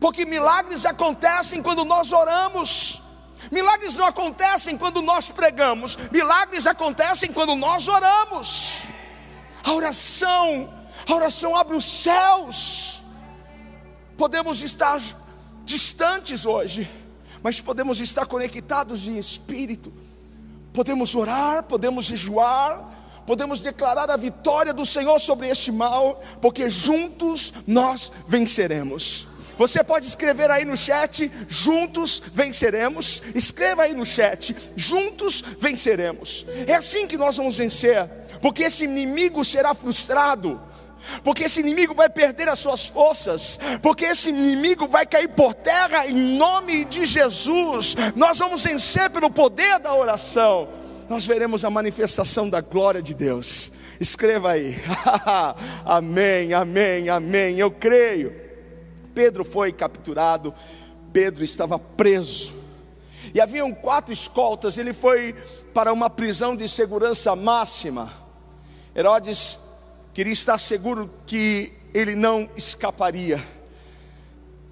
porque 0.00 0.24
milagres 0.24 0.86
acontecem 0.86 1.62
quando 1.62 1.84
nós 1.84 2.12
oramos. 2.12 3.02
Milagres 3.50 3.96
não 3.96 4.06
acontecem 4.06 4.76
quando 4.76 5.00
nós 5.00 5.28
pregamos, 5.30 5.96
milagres 6.10 6.66
acontecem 6.66 7.32
quando 7.32 7.54
nós 7.54 7.88
oramos. 7.88 8.82
A 9.64 9.72
oração, 9.72 10.72
a 11.08 11.14
oração 11.14 11.56
abre 11.56 11.76
os 11.76 11.84
céus. 11.84 13.02
Podemos 14.16 14.62
estar 14.62 15.00
distantes 15.64 16.44
hoje, 16.44 16.90
mas 17.42 17.60
podemos 17.60 18.00
estar 18.00 18.26
conectados 18.26 19.06
em 19.06 19.18
espírito, 19.18 19.92
podemos 20.72 21.14
orar, 21.14 21.64
podemos 21.64 22.06
jejuar, 22.06 23.22
podemos 23.26 23.60
declarar 23.60 24.10
a 24.10 24.16
vitória 24.16 24.72
do 24.72 24.86
Senhor 24.86 25.18
sobre 25.18 25.48
este 25.48 25.70
mal, 25.70 26.22
porque 26.40 26.70
juntos 26.70 27.52
nós 27.66 28.10
venceremos. 28.26 29.26
Você 29.58 29.82
pode 29.82 30.06
escrever 30.06 30.50
aí 30.52 30.64
no 30.64 30.76
chat, 30.76 31.30
juntos 31.48 32.22
venceremos. 32.32 33.20
Escreva 33.34 33.82
aí 33.82 33.92
no 33.92 34.06
chat, 34.06 34.54
juntos 34.76 35.42
venceremos. 35.60 36.46
É 36.66 36.74
assim 36.76 37.08
que 37.08 37.18
nós 37.18 37.36
vamos 37.36 37.58
vencer, 37.58 38.08
porque 38.40 38.62
esse 38.62 38.84
inimigo 38.84 39.44
será 39.44 39.74
frustrado 39.74 40.60
porque 41.22 41.44
esse 41.44 41.60
inimigo 41.60 41.94
vai 41.94 42.08
perder 42.08 42.48
as 42.48 42.58
suas 42.58 42.86
forças, 42.86 43.58
porque 43.82 44.04
esse 44.04 44.30
inimigo 44.30 44.88
vai 44.88 45.06
cair 45.06 45.28
por 45.28 45.54
terra 45.54 46.06
em 46.06 46.36
nome 46.36 46.84
de 46.84 47.06
Jesus. 47.06 47.94
Nós 48.14 48.38
vamos 48.38 48.64
vencer 48.64 49.10
pelo 49.10 49.30
poder 49.30 49.78
da 49.78 49.94
oração. 49.94 50.68
Nós 51.08 51.24
veremos 51.24 51.64
a 51.64 51.70
manifestação 51.70 52.48
da 52.48 52.60
glória 52.60 53.00
de 53.00 53.14
Deus. 53.14 53.72
Escreva 53.98 54.52
aí. 54.52 54.76
amém, 55.84 56.52
amém, 56.52 57.08
amém. 57.08 57.58
Eu 57.58 57.70
creio. 57.70 58.34
Pedro 59.14 59.44
foi 59.44 59.72
capturado, 59.72 60.54
Pedro 61.12 61.42
estava 61.42 61.78
preso. 61.78 62.54
E 63.34 63.40
haviam 63.40 63.72
quatro 63.72 64.12
escoltas, 64.12 64.78
ele 64.78 64.92
foi 64.92 65.34
para 65.74 65.92
uma 65.92 66.08
prisão 66.08 66.54
de 66.54 66.68
segurança 66.68 67.34
máxima. 67.34 68.12
Herodes 68.94 69.58
queria 70.18 70.32
estar 70.32 70.58
seguro 70.58 71.08
que 71.24 71.72
ele 71.94 72.16
não 72.16 72.50
escaparia. 72.56 73.40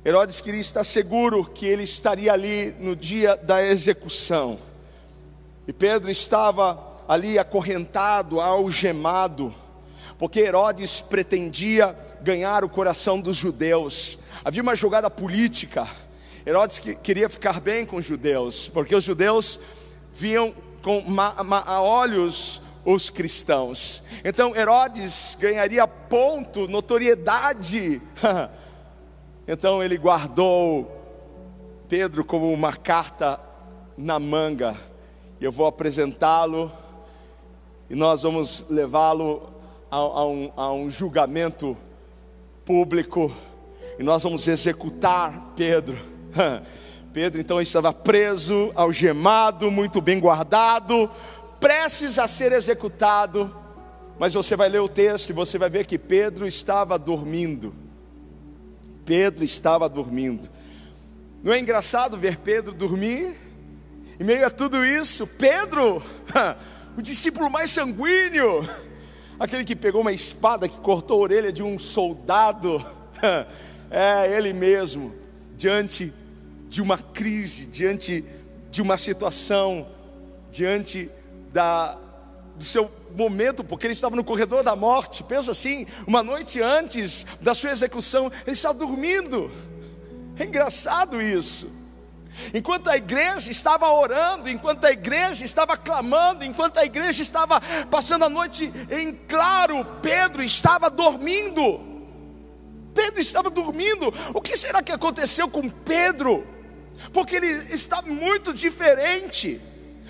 Herodes 0.05 0.41
queria 0.41 0.61
estar 0.61 0.83
seguro 0.83 1.45
que 1.45 1.65
ele 1.65 1.85
estaria 1.85 2.33
ali 2.33 2.75
no 2.81 2.97
dia 2.97 3.37
da 3.37 3.65
execução. 3.65 4.59
E 5.65 5.73
Pedro 5.73 6.11
estava 6.11 7.01
ali 7.07 7.39
acorrentado, 7.39 8.41
algemado, 8.41 9.55
porque 10.19 10.41
Herodes 10.41 11.01
pretendia 11.01 11.97
ganhar 12.23 12.65
o 12.65 12.69
coração 12.69 13.21
dos 13.21 13.37
judeus. 13.37 14.19
Havia 14.45 14.63
uma 14.65 14.75
jogada 14.75 15.09
política. 15.09 15.89
Herodes 16.45 16.81
queria 16.81 17.29
ficar 17.29 17.61
bem 17.61 17.87
com 17.87 17.99
os 17.99 18.05
judeus, 18.05 18.67
porque 18.67 18.97
os 18.97 19.05
judeus 19.05 19.61
viam 20.13 20.53
com 20.83 21.05
olhos 21.85 22.61
os 22.87 23.11
cristãos. 23.11 24.03
Então 24.25 24.55
Herodes 24.55 25.37
ganharia 25.41 25.87
ponto, 25.89 26.69
notoriedade. 26.69 28.01
então 29.47 29.83
ele 29.83 29.99
guardou 29.99 30.93
Pedro 31.89 32.25
como 32.25 32.51
uma 32.53 32.73
carta 32.73 33.41
na 33.99 34.21
manga. 34.21 34.79
Eu 35.41 35.51
vou 35.51 35.67
apresentá-lo 35.67 36.71
e 37.91 37.97
nós 37.97 38.23
vamos 38.23 38.65
levá-lo 38.71 39.53
a, 39.91 39.97
a, 39.97 40.27
um, 40.27 40.53
a 40.57 40.73
um 40.73 40.89
julgamento 40.89 41.77
público 42.65 43.35
e 43.99 44.03
nós 44.05 44.23
vamos 44.23 44.47
executar 44.47 45.53
Pedro. 45.57 45.99
Pedro 47.13 47.41
então 47.41 47.61
estava 47.63 47.95
preso, 47.95 48.71
algemado, 48.75 49.71
muito 49.71 50.03
bem 50.03 50.21
guardado, 50.21 51.11
prestes 51.61 52.19
a 52.19 52.27
ser 52.29 52.53
executado, 52.53 53.55
mas 54.19 54.35
você 54.35 54.57
vai 54.57 54.69
ler 54.69 54.81
o 54.81 54.89
texto 54.89 55.31
e 55.31 55.33
você 55.33 55.59
vai 55.59 55.69
ver 55.69 55.87
que 55.87 55.99
Pedro 55.99 56.47
estava 56.47 56.99
dormindo. 56.99 57.75
Pedro 59.05 59.45
estava 59.45 59.89
dormindo. 59.89 60.51
Não 61.43 61.53
é 61.53 61.61
engraçado 61.61 62.17
ver 62.17 62.39
Pedro 62.39 62.73
dormir? 62.73 63.37
Em 64.19 64.25
meio 64.25 64.47
a 64.47 64.51
tudo 64.51 64.85
isso, 64.85 65.27
Pedro, 65.27 66.03
o 66.97 67.03
discípulo 67.03 67.51
mais 67.51 67.71
sanguíneo, 67.71 68.69
aquele 69.39 69.63
que 69.63 69.77
pegou 69.77 70.01
uma 70.01 70.13
espada 70.13 70.69
que 70.69 70.79
cortou 70.79 71.21
a 71.21 71.23
orelha 71.23 71.53
de 71.53 71.63
um 71.63 71.79
soldado, 71.79 72.85
é 73.91 74.37
ele 74.37 74.53
mesmo, 74.55 75.15
diante 75.57 76.13
de 76.69 76.81
uma 76.81 76.99
crise, 76.99 77.67
diante 77.67 78.25
de 78.71 78.81
uma 78.81 78.97
situação, 78.97 79.87
diante 80.51 81.11
da, 81.53 81.99
do 82.57 82.65
seu 82.65 82.91
momento, 83.17 83.65
porque 83.65 83.87
ele 83.87 83.93
estava 83.93 84.15
no 84.15 84.25
corredor 84.25 84.63
da 84.63 84.77
morte. 84.77 85.23
Pensa 85.23 85.51
assim, 85.51 85.87
uma 86.07 86.23
noite 86.23 86.61
antes 86.61 87.27
da 87.41 87.55
sua 87.55 87.71
execução, 87.71 88.31
ele 88.47 88.53
estava 88.53 88.75
dormindo. 88.75 89.51
É 90.39 90.45
engraçado 90.45 91.21
isso. 91.21 91.71
Enquanto 92.53 92.89
a 92.89 92.97
igreja 92.97 93.51
estava 93.51 93.91
orando, 93.91 94.49
enquanto 94.51 94.85
a 94.85 94.93
igreja 94.93 95.45
estava 95.45 95.77
clamando, 95.77 96.45
enquanto 96.45 96.79
a 96.79 96.85
igreja 96.85 97.23
estava 97.23 97.61
passando 97.91 98.25
a 98.25 98.29
noite 98.29 98.71
em 98.91 99.13
claro, 99.27 99.85
Pedro 100.03 100.43
estava 100.43 100.91
dormindo. 100.91 101.81
Pedro 102.95 103.21
estava 103.21 103.49
dormindo. 103.51 104.13
O 104.35 104.41
que 104.41 104.57
será 104.57 104.83
que 104.83 104.93
aconteceu 104.93 105.49
com 105.49 105.69
Pedro? 105.69 106.47
Porque 107.13 107.37
ele 107.37 107.49
está 107.75 108.03
muito 108.03 108.53
diferente 108.53 109.61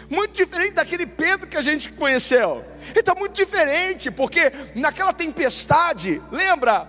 muito 0.08 0.32
diferente 0.32 0.74
daquele 0.74 1.06
Pedro 1.06 1.46
que 1.46 1.56
a 1.56 1.62
gente 1.62 1.90
conheceu. 1.92 2.64
Ele 2.90 3.00
está 3.00 3.14
muito 3.14 3.34
diferente, 3.34 4.10
porque 4.10 4.52
naquela 4.74 5.12
tempestade, 5.12 6.22
lembra 6.30 6.88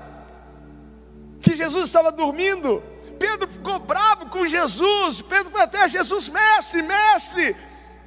que 1.42 1.56
Jesus 1.56 1.86
estava 1.86 2.12
dormindo? 2.12 2.84
Pedro 3.18 3.48
ficou 3.48 3.80
bravo 3.80 4.30
com 4.30 4.46
Jesus. 4.46 5.22
Pedro 5.22 5.52
foi 5.52 5.62
até 5.62 5.88
Jesus, 5.90 6.30
mestre, 6.30 6.82
mestre. 6.82 7.56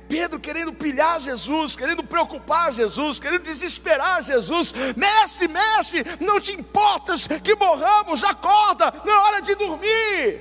Pedro 0.08 0.40
querendo 0.40 0.72
pilhar 0.72 1.20
Jesus, 1.20 1.76
querendo 1.76 2.02
preocupar 2.02 2.72
Jesus, 2.72 3.20
querendo 3.20 3.42
desesperar 3.42 4.24
Jesus. 4.24 4.72
Mestre, 4.96 5.46
mestre, 5.46 6.04
não 6.18 6.40
te 6.40 6.52
importas 6.52 7.28
que 7.28 7.54
morramos, 7.54 8.24
acorda, 8.24 8.92
não 9.04 9.12
é 9.12 9.18
hora 9.18 9.40
de 9.40 9.54
dormir. 9.54 10.40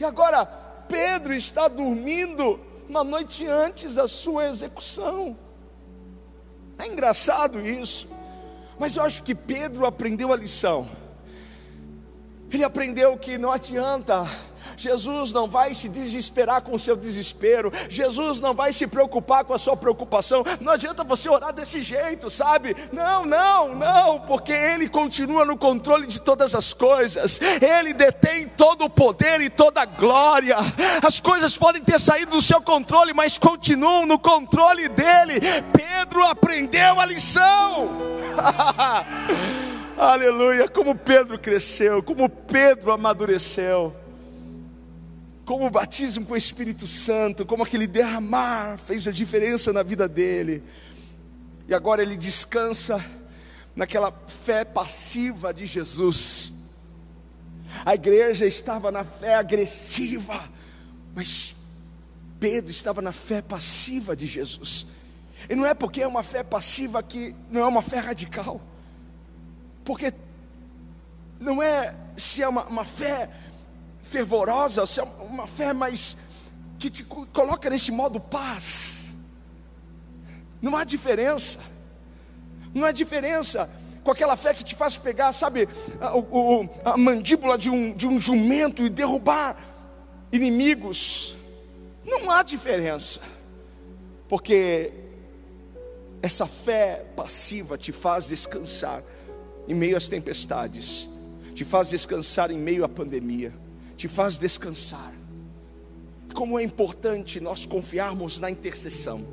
E 0.00 0.04
agora, 0.04 0.44
Pedro 0.88 1.32
está 1.32 1.68
dormindo 1.68 2.60
uma 2.94 3.02
noite 3.02 3.44
antes 3.44 3.92
da 3.92 4.06
sua 4.06 4.46
execução. 4.46 5.36
É 6.78 6.86
engraçado 6.86 7.60
isso, 7.60 8.06
mas 8.78 8.96
eu 8.96 9.02
acho 9.02 9.24
que 9.24 9.34
Pedro 9.34 9.84
aprendeu 9.84 10.32
a 10.32 10.36
lição. 10.36 10.88
Ele 12.54 12.64
aprendeu 12.64 13.16
que 13.18 13.36
não 13.36 13.50
adianta 13.50 14.24
Jesus 14.76 15.32
não 15.32 15.46
vai 15.46 15.74
se 15.74 15.88
desesperar 15.88 16.62
com 16.62 16.74
o 16.74 16.78
seu 16.78 16.96
desespero, 16.96 17.72
Jesus 17.88 18.40
não 18.40 18.54
vai 18.54 18.72
se 18.72 18.86
preocupar 18.86 19.44
com 19.44 19.52
a 19.52 19.58
sua 19.58 19.76
preocupação. 19.76 20.44
Não 20.60 20.72
adianta 20.72 21.04
você 21.04 21.28
orar 21.28 21.52
desse 21.52 21.82
jeito, 21.82 22.30
sabe? 22.30 22.74
Não, 22.92 23.24
não, 23.24 23.74
não, 23.74 24.20
porque 24.20 24.52
Ele 24.52 24.88
continua 24.88 25.44
no 25.44 25.56
controle 25.56 26.06
de 26.06 26.20
todas 26.20 26.54
as 26.54 26.72
coisas, 26.72 27.40
Ele 27.60 27.92
detém 27.92 28.48
todo 28.48 28.84
o 28.84 28.90
poder 28.90 29.40
e 29.40 29.50
toda 29.50 29.82
a 29.82 29.86
glória. 29.86 30.56
As 31.02 31.20
coisas 31.20 31.56
podem 31.56 31.82
ter 31.82 32.00
saído 32.00 32.32
do 32.32 32.42
seu 32.42 32.60
controle, 32.60 33.12
mas 33.12 33.38
continuam 33.38 34.06
no 34.06 34.18
controle 34.18 34.88
dele. 34.88 35.40
Pedro 35.72 36.24
aprendeu 36.24 36.98
a 37.00 37.04
lição. 37.04 37.90
Aleluia, 39.96 40.68
como 40.68 40.94
Pedro 40.94 41.38
cresceu, 41.38 42.02
como 42.02 42.28
Pedro 42.28 42.92
amadureceu 42.92 43.94
como 45.44 45.66
o 45.66 45.70
batismo 45.70 46.24
com 46.24 46.32
o 46.32 46.36
Espírito 46.36 46.86
Santo, 46.86 47.44
como 47.44 47.62
aquele 47.62 47.86
derramar 47.86 48.78
fez 48.78 49.06
a 49.06 49.12
diferença 49.12 49.72
na 49.72 49.82
vida 49.82 50.08
dele. 50.08 50.62
E 51.68 51.74
agora 51.74 52.02
ele 52.02 52.16
descansa 52.16 53.04
naquela 53.76 54.12
fé 54.26 54.64
passiva 54.64 55.52
de 55.52 55.66
Jesus. 55.66 56.52
A 57.84 57.94
igreja 57.94 58.46
estava 58.46 58.90
na 58.90 59.04
fé 59.04 59.34
agressiva, 59.34 60.48
mas 61.14 61.54
Pedro 62.40 62.70
estava 62.70 63.02
na 63.02 63.12
fé 63.12 63.42
passiva 63.42 64.16
de 64.16 64.26
Jesus. 64.26 64.86
E 65.48 65.54
não 65.54 65.66
é 65.66 65.74
porque 65.74 66.02
é 66.02 66.06
uma 66.06 66.22
fé 66.22 66.42
passiva 66.42 67.02
que 67.02 67.34
não 67.50 67.60
é 67.60 67.66
uma 67.66 67.82
fé 67.82 67.98
radical, 67.98 68.60
porque 69.84 70.12
não 71.38 71.62
é 71.62 71.94
se 72.16 72.42
é 72.42 72.48
uma, 72.48 72.64
uma 72.64 72.84
fé 72.84 73.28
fervorosa, 74.02 74.86
se 74.86 75.00
é 75.00 75.02
uma 75.02 75.46
fé 75.46 75.72
mais 75.72 76.16
que 76.78 76.88
te 76.88 77.04
coloca 77.04 77.68
nesse 77.68 77.92
modo 77.92 78.18
paz. 78.18 79.16
Não 80.60 80.76
há 80.76 80.84
diferença. 80.84 81.58
Não 82.72 82.84
há 82.84 82.92
diferença 82.92 83.70
com 84.02 84.10
aquela 84.10 84.36
fé 84.36 84.52
que 84.52 84.64
te 84.64 84.74
faz 84.74 84.96
pegar, 84.96 85.32
sabe, 85.32 85.68
a, 86.00 86.16
o, 86.16 86.68
a 86.84 86.96
mandíbula 86.96 87.56
de 87.56 87.70
um, 87.70 87.92
de 87.92 88.06
um 88.06 88.20
jumento 88.20 88.84
e 88.84 88.90
derrubar 88.90 89.56
inimigos. 90.30 91.36
Não 92.04 92.30
há 92.30 92.42
diferença, 92.42 93.20
porque 94.28 94.92
essa 96.20 96.46
fé 96.46 97.06
passiva 97.16 97.78
te 97.78 97.92
faz 97.92 98.26
descansar 98.28 99.02
em 99.68 99.74
meio 99.74 99.96
às 99.96 100.08
tempestades, 100.08 101.08
te 101.54 101.64
faz 101.64 101.88
descansar 101.88 102.50
em 102.50 102.58
meio 102.58 102.84
à 102.84 102.88
pandemia 102.88 103.52
te 103.96 104.08
faz 104.08 104.36
descansar. 104.36 105.12
Como 106.34 106.58
é 106.58 106.62
importante 106.62 107.40
nós 107.40 107.64
confiarmos 107.64 108.40
na 108.40 108.50
intercessão. 108.50 109.24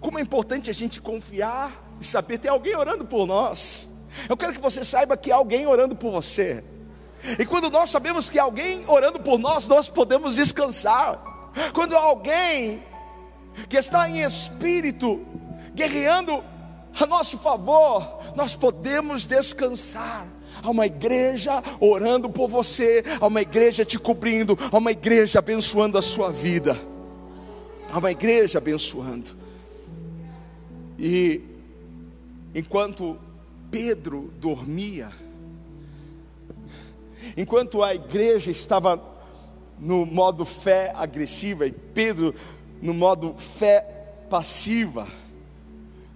Como 0.00 0.18
é 0.18 0.22
importante 0.22 0.70
a 0.70 0.72
gente 0.72 1.00
confiar 1.00 1.96
e 2.00 2.04
saber 2.04 2.38
ter 2.38 2.48
alguém 2.48 2.74
orando 2.74 3.04
por 3.04 3.26
nós. 3.26 3.90
Eu 4.28 4.36
quero 4.36 4.54
que 4.54 4.60
você 4.60 4.82
saiba 4.82 5.16
que 5.16 5.30
há 5.30 5.36
alguém 5.36 5.66
orando 5.66 5.94
por 5.94 6.10
você. 6.10 6.64
E 7.38 7.44
quando 7.44 7.68
nós 7.68 7.90
sabemos 7.90 8.30
que 8.30 8.38
há 8.38 8.44
alguém 8.44 8.88
orando 8.88 9.20
por 9.20 9.38
nós, 9.38 9.68
nós 9.68 9.88
podemos 9.88 10.36
descansar. 10.36 11.50
Quando 11.74 11.96
alguém 11.96 12.82
que 13.68 13.76
está 13.76 14.08
em 14.08 14.22
espírito 14.22 15.20
guerreando 15.74 16.42
a 17.00 17.06
nosso 17.06 17.38
favor, 17.38 18.20
nós 18.34 18.56
podemos 18.56 19.26
descansar 19.26 20.26
há 20.62 20.70
uma 20.70 20.86
igreja 20.86 21.62
orando 21.80 22.28
por 22.28 22.48
você, 22.48 23.02
há 23.20 23.26
uma 23.26 23.42
igreja 23.42 23.84
te 23.84 23.98
cobrindo, 23.98 24.58
há 24.72 24.76
uma 24.76 24.92
igreja 24.92 25.38
abençoando 25.38 25.98
a 25.98 26.02
sua 26.02 26.30
vida, 26.30 26.78
há 27.90 27.98
uma 27.98 28.10
igreja 28.10 28.58
abençoando. 28.58 29.30
E 30.98 31.42
enquanto 32.54 33.16
Pedro 33.70 34.32
dormia, 34.38 35.12
enquanto 37.36 37.82
a 37.82 37.94
igreja 37.94 38.50
estava 38.50 39.00
no 39.78 40.04
modo 40.04 40.44
fé 40.44 40.92
agressiva 40.96 41.66
e 41.66 41.72
Pedro 41.72 42.34
no 42.82 42.92
modo 42.92 43.34
fé 43.38 43.80
passiva, 44.28 45.06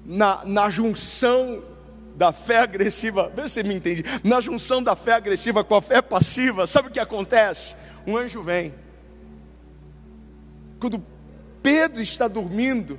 na, 0.04 0.44
na 0.44 0.70
junção 0.70 1.62
da 2.14 2.32
fé 2.32 2.58
agressiva, 2.58 3.32
vê 3.34 3.48
se 3.48 3.62
me 3.62 3.74
entende, 3.74 4.04
na 4.22 4.40
junção 4.40 4.82
da 4.82 4.94
fé 4.94 5.12
agressiva 5.12 5.64
com 5.64 5.74
a 5.74 5.82
fé 5.82 6.02
passiva, 6.02 6.66
sabe 6.66 6.88
o 6.88 6.90
que 6.90 7.00
acontece? 7.00 7.74
Um 8.06 8.16
anjo 8.16 8.42
vem. 8.42 8.74
Quando 10.78 11.02
Pedro 11.62 12.02
está 12.02 12.28
dormindo, 12.28 12.98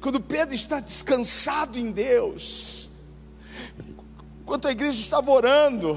quando 0.00 0.20
Pedro 0.20 0.54
está 0.54 0.80
descansado 0.80 1.78
em 1.78 1.90
Deus, 1.90 2.90
enquanto 4.40 4.66
a 4.66 4.72
igreja 4.72 4.98
estava 4.98 5.30
orando, 5.30 5.96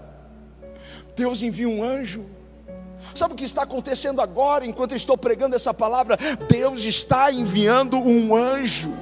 Deus 1.14 1.42
envia 1.42 1.68
um 1.68 1.82
anjo. 1.84 2.24
Sabe 3.14 3.34
o 3.34 3.36
que 3.36 3.44
está 3.44 3.62
acontecendo 3.62 4.20
agora, 4.20 4.66
enquanto 4.66 4.90
eu 4.90 4.96
estou 4.96 5.16
pregando 5.16 5.54
essa 5.54 5.72
palavra? 5.72 6.16
Deus 6.48 6.84
está 6.84 7.30
enviando 7.30 7.96
um 7.96 8.34
anjo 8.34 8.92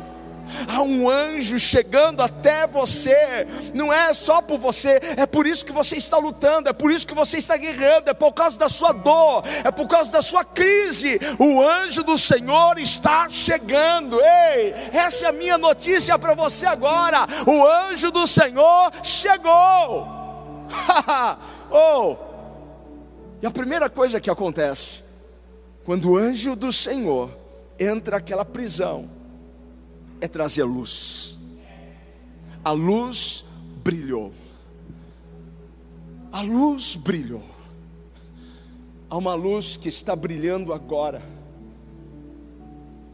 há 0.68 0.82
um 0.82 1.08
anjo 1.08 1.58
chegando 1.58 2.22
até 2.22 2.66
você, 2.66 3.46
não 3.74 3.92
é 3.92 4.12
só 4.14 4.40
por 4.40 4.58
você, 4.58 5.00
é 5.16 5.26
por 5.26 5.46
isso 5.46 5.64
que 5.64 5.72
você 5.72 5.96
está 5.96 6.18
lutando, 6.18 6.68
é 6.68 6.72
por 6.72 6.90
isso 6.90 7.06
que 7.06 7.14
você 7.14 7.38
está 7.38 7.56
guerreando, 7.56 8.10
é 8.10 8.14
por 8.14 8.32
causa 8.32 8.58
da 8.58 8.68
sua 8.68 8.92
dor, 8.92 9.42
é 9.64 9.70
por 9.70 9.86
causa 9.88 10.10
da 10.10 10.22
sua 10.22 10.44
crise. 10.44 11.18
O 11.38 11.62
anjo 11.62 12.02
do 12.02 12.16
Senhor 12.18 12.78
está 12.78 13.28
chegando. 13.28 14.20
Ei, 14.20 14.74
essa 14.92 15.26
é 15.26 15.28
a 15.28 15.32
minha 15.32 15.58
notícia 15.58 16.18
para 16.18 16.34
você 16.34 16.66
agora. 16.66 17.26
O 17.46 17.66
anjo 17.66 18.10
do 18.10 18.26
Senhor 18.26 18.92
chegou. 19.02 20.06
oh. 21.70 22.16
E 23.40 23.46
a 23.46 23.50
primeira 23.50 23.90
coisa 23.90 24.20
que 24.20 24.30
acontece 24.30 25.02
quando 25.84 26.10
o 26.10 26.16
anjo 26.16 26.54
do 26.54 26.72
Senhor 26.72 27.30
entra 27.78 28.16
naquela 28.16 28.44
prisão, 28.44 29.10
é 30.22 30.28
trazer 30.28 30.62
luz. 30.62 31.36
A 32.64 32.70
luz 32.70 33.44
brilhou. 33.82 34.32
A 36.30 36.42
luz 36.42 36.94
brilhou. 36.94 37.42
Há 39.10 39.16
uma 39.16 39.34
luz 39.34 39.76
que 39.76 39.88
está 39.88 40.14
brilhando 40.14 40.72
agora, 40.72 41.20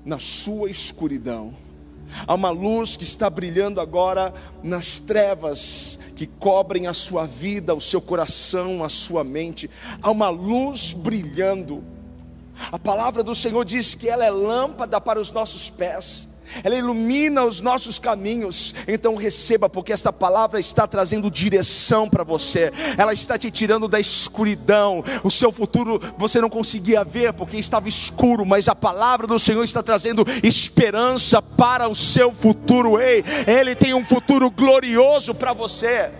na 0.05 0.19
sua 0.19 0.71
escuridão. 0.71 1.57
Há 2.27 2.35
uma 2.35 2.51
luz 2.51 2.95
que 2.95 3.05
está 3.05 3.31
brilhando 3.31 3.81
agora 3.81 4.35
nas 4.63 4.99
trevas 4.99 5.99
que 6.15 6.27
cobrem 6.27 6.89
a 6.89 6.93
sua 6.93 7.27
vida, 7.27 7.75
o 7.75 7.81
seu 7.81 8.03
coração, 8.03 8.85
a 8.85 8.91
sua 8.91 9.25
mente. 9.25 9.71
Há 10.03 10.11
uma 10.11 10.29
luz 10.29 10.93
brilhando. 10.93 11.83
A 12.71 12.79
palavra 12.79 13.23
do 13.23 13.35
Senhor 13.35 13.65
diz 13.65 13.95
que 13.95 14.11
ela 14.11 14.27
é 14.27 14.31
lâmpada 14.31 15.01
para 15.01 15.19
os 15.19 15.33
nossos 15.33 15.71
pés 15.71 16.29
ela 16.63 16.75
ilumina 16.75 17.45
os 17.45 17.61
nossos 17.61 17.99
caminhos. 17.99 18.75
Então 18.87 19.15
receba, 19.15 19.69
porque 19.69 19.93
esta 19.93 20.13
palavra 20.13 20.59
está 20.61 20.87
trazendo 20.87 21.31
direção 21.31 22.09
para 22.09 22.25
você, 22.25 22.73
ela 22.97 23.13
está 23.13 23.39
te 23.39 23.51
tirando 23.51 23.89
da 23.89 24.01
escuridão. 24.01 25.03
O 25.23 25.31
seu 25.31 25.53
futuro 25.53 26.01
você 26.17 26.41
não 26.41 26.51
conseguia 26.51 27.05
ver 27.05 27.33
porque 27.33 27.57
estava 27.57 27.89
escuro, 27.89 28.45
mas 28.45 28.69
a 28.69 28.75
palavra 28.75 29.27
do 29.27 29.39
Senhor 29.39 29.65
está 29.65 29.83
trazendo 29.83 30.25
esperança 30.43 31.41
para 31.43 31.89
o 31.89 31.95
seu 31.95 32.33
futuro. 32.33 33.01
Ei, 33.01 33.25
Ele 33.47 33.75
tem 33.75 33.95
um 33.95 34.05
futuro 34.05 34.51
glorioso 34.51 35.35
para 35.35 35.53
você. 35.53 36.11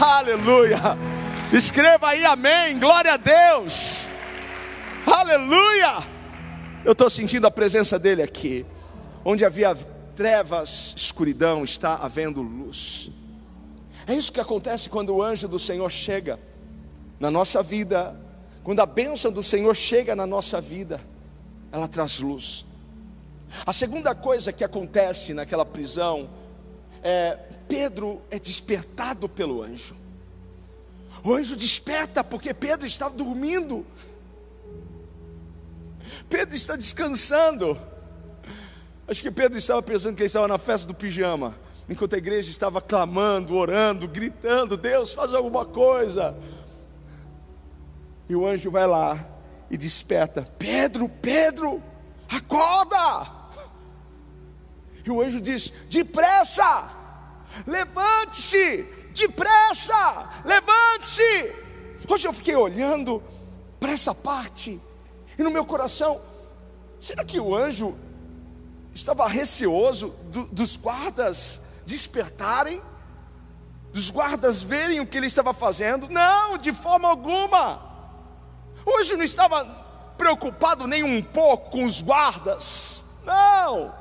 Aleluia. 0.00 0.96
Escreva 1.52 2.08
aí, 2.08 2.24
amém. 2.24 2.78
Glória 2.78 3.14
a 3.14 3.16
Deus. 3.16 4.06
Aleluia. 5.06 5.96
Eu 6.84 6.92
estou 6.92 7.08
sentindo 7.08 7.46
a 7.46 7.50
presença 7.50 7.98
dele 7.98 8.22
aqui. 8.22 8.64
Onde 9.24 9.44
havia 9.44 9.74
trevas, 10.16 10.94
escuridão, 10.96 11.64
está 11.64 11.96
havendo 11.96 12.42
luz. 12.42 13.10
É 14.06 14.14
isso 14.14 14.32
que 14.32 14.40
acontece 14.40 14.88
quando 14.88 15.14
o 15.14 15.22
anjo 15.22 15.46
do 15.46 15.58
Senhor 15.58 15.90
chega 15.90 16.40
na 17.20 17.30
nossa 17.30 17.62
vida, 17.62 18.18
quando 18.62 18.80
a 18.80 18.86
bênção 18.86 19.30
do 19.30 19.42
Senhor 19.42 19.74
chega 19.76 20.16
na 20.16 20.26
nossa 20.26 20.60
vida, 20.60 21.00
ela 21.70 21.86
traz 21.86 22.18
luz. 22.18 22.64
A 23.64 23.72
segunda 23.72 24.14
coisa 24.14 24.52
que 24.52 24.64
acontece 24.64 25.34
naquela 25.34 25.64
prisão 25.64 26.28
é 27.02 27.38
Pedro 27.68 28.22
é 28.30 28.38
despertado 28.38 29.28
pelo 29.28 29.62
anjo. 29.62 29.94
O 31.24 31.32
anjo 31.32 31.56
desperta 31.56 32.22
porque 32.22 32.54
Pedro 32.54 32.86
estava 32.86 33.14
dormindo. 33.14 33.86
Pedro 36.28 36.54
está 36.54 36.76
descansando. 36.76 37.78
Acho 39.08 39.22
que 39.22 39.30
Pedro 39.30 39.56
estava 39.56 39.82
pensando 39.82 40.14
que 40.14 40.20
ele 40.20 40.26
estava 40.26 40.46
na 40.46 40.58
festa 40.58 40.86
do 40.86 40.92
pijama, 40.92 41.54
enquanto 41.88 42.14
a 42.14 42.18
igreja 42.18 42.50
estava 42.50 42.78
clamando, 42.78 43.56
orando, 43.56 44.06
gritando: 44.06 44.76
Deus, 44.76 45.14
faz 45.14 45.32
alguma 45.32 45.64
coisa. 45.64 46.36
E 48.28 48.36
o 48.36 48.46
anjo 48.46 48.70
vai 48.70 48.86
lá 48.86 49.26
e 49.70 49.78
desperta: 49.78 50.42
Pedro, 50.58 51.08
Pedro, 51.08 51.82
acorda! 52.28 53.32
E 55.02 55.10
o 55.10 55.22
anjo 55.22 55.40
diz: 55.40 55.72
depressa, 55.88 56.90
levante-se, 57.66 58.82
depressa, 59.14 60.42
levante-se. 60.44 61.56
Hoje 62.06 62.28
eu 62.28 62.32
fiquei 62.34 62.54
olhando 62.54 63.22
para 63.80 63.92
essa 63.92 64.14
parte, 64.14 64.78
e 65.38 65.42
no 65.42 65.50
meu 65.50 65.64
coração, 65.64 66.20
será 67.00 67.24
que 67.24 67.40
o 67.40 67.54
anjo 67.54 67.96
estava 68.98 69.28
receoso 69.28 70.08
do, 70.24 70.44
dos 70.46 70.76
guardas 70.76 71.60
despertarem? 71.86 72.82
Dos 73.92 74.10
guardas 74.10 74.62
verem 74.62 75.00
o 75.00 75.06
que 75.06 75.16
ele 75.16 75.26
estava 75.26 75.54
fazendo? 75.54 76.08
Não, 76.08 76.58
de 76.58 76.72
forma 76.72 77.08
alguma. 77.08 77.80
Hoje 78.84 79.16
não 79.16 79.24
estava 79.24 79.64
preocupado 80.16 80.86
nem 80.86 81.02
um 81.02 81.22
pouco 81.22 81.70
com 81.70 81.84
os 81.84 82.02
guardas. 82.02 83.04
Não. 83.24 83.94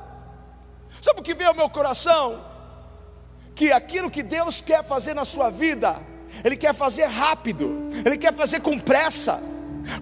Sabe 1.01 1.19
o 1.19 1.23
que 1.23 1.33
veio 1.33 1.49
ao 1.49 1.55
meu 1.55 1.69
coração? 1.69 2.43
Que 3.55 3.71
aquilo 3.71 4.12
que 4.12 4.23
Deus 4.23 4.62
quer 4.62 4.83
fazer 4.83 5.13
na 5.13 5.25
sua 5.25 5.49
vida, 5.49 5.99
Ele 6.43 6.57
quer 6.57 6.73
fazer 6.73 7.05
rápido, 7.05 7.88
Ele 8.05 8.17
quer 8.17 8.33
fazer 8.33 8.62
com 8.62 8.77
pressa 8.79 9.41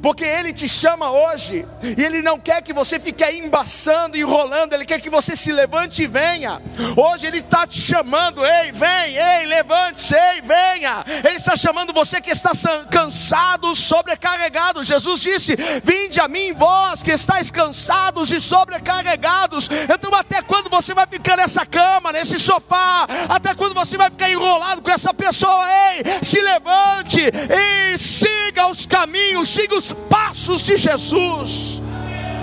porque 0.01 0.23
Ele 0.23 0.53
te 0.53 0.67
chama 0.67 1.11
hoje, 1.11 1.65
e 1.81 2.03
Ele 2.03 2.21
não 2.21 2.39
quer 2.39 2.61
que 2.61 2.73
você 2.73 2.99
fique 2.99 3.23
aí 3.23 3.39
embaçando, 3.39 4.17
enrolando, 4.17 4.73
Ele 4.73 4.85
quer 4.85 4.99
que 5.01 5.09
você 5.09 5.35
se 5.35 5.51
levante 5.51 6.03
e 6.03 6.07
venha. 6.07 6.61
Hoje 6.95 7.27
Ele 7.27 7.39
está 7.39 7.65
te 7.67 7.79
chamando, 7.79 8.45
ei, 8.45 8.71
vem, 8.71 9.17
ei, 9.17 9.45
levante-se, 9.45 10.15
ei, 10.15 10.41
venha. 10.41 11.03
Ele 11.23 11.35
está 11.35 11.55
chamando 11.55 11.93
você 11.93 12.19
que 12.21 12.29
está 12.29 12.51
cansado, 12.89 13.73
sobrecarregado. 13.75 14.83
Jesus 14.83 15.21
disse: 15.21 15.55
Vinde 15.83 16.19
a 16.19 16.27
mim, 16.27 16.53
vós 16.53 17.03
que 17.03 17.11
estáis 17.11 17.51
cansados 17.51 18.31
e 18.31 18.39
sobrecarregados. 18.39 19.69
Então, 19.93 20.13
até 20.13 20.41
quando 20.41 20.69
você 20.69 20.93
vai 20.93 21.07
ficar 21.07 21.37
nessa 21.37 21.65
cama, 21.65 22.11
nesse 22.11 22.39
sofá? 22.39 23.07
Até 23.29 23.53
quando 23.53 23.73
você 23.73 23.97
vai 23.97 24.09
ficar 24.09 24.29
enrolado 24.29 24.81
com 24.81 24.91
essa 24.91 25.13
pessoa? 25.13 25.65
Ei, 25.91 26.03
se 26.23 26.39
levante 26.39 27.19
e 27.21 27.97
siga 27.97 28.54
os 28.69 28.85
caminhos, 28.85 29.49
Siga 29.49 29.75
os 29.75 29.93
passos 30.09 30.61
de 30.61 30.77
Jesus. 30.77 31.81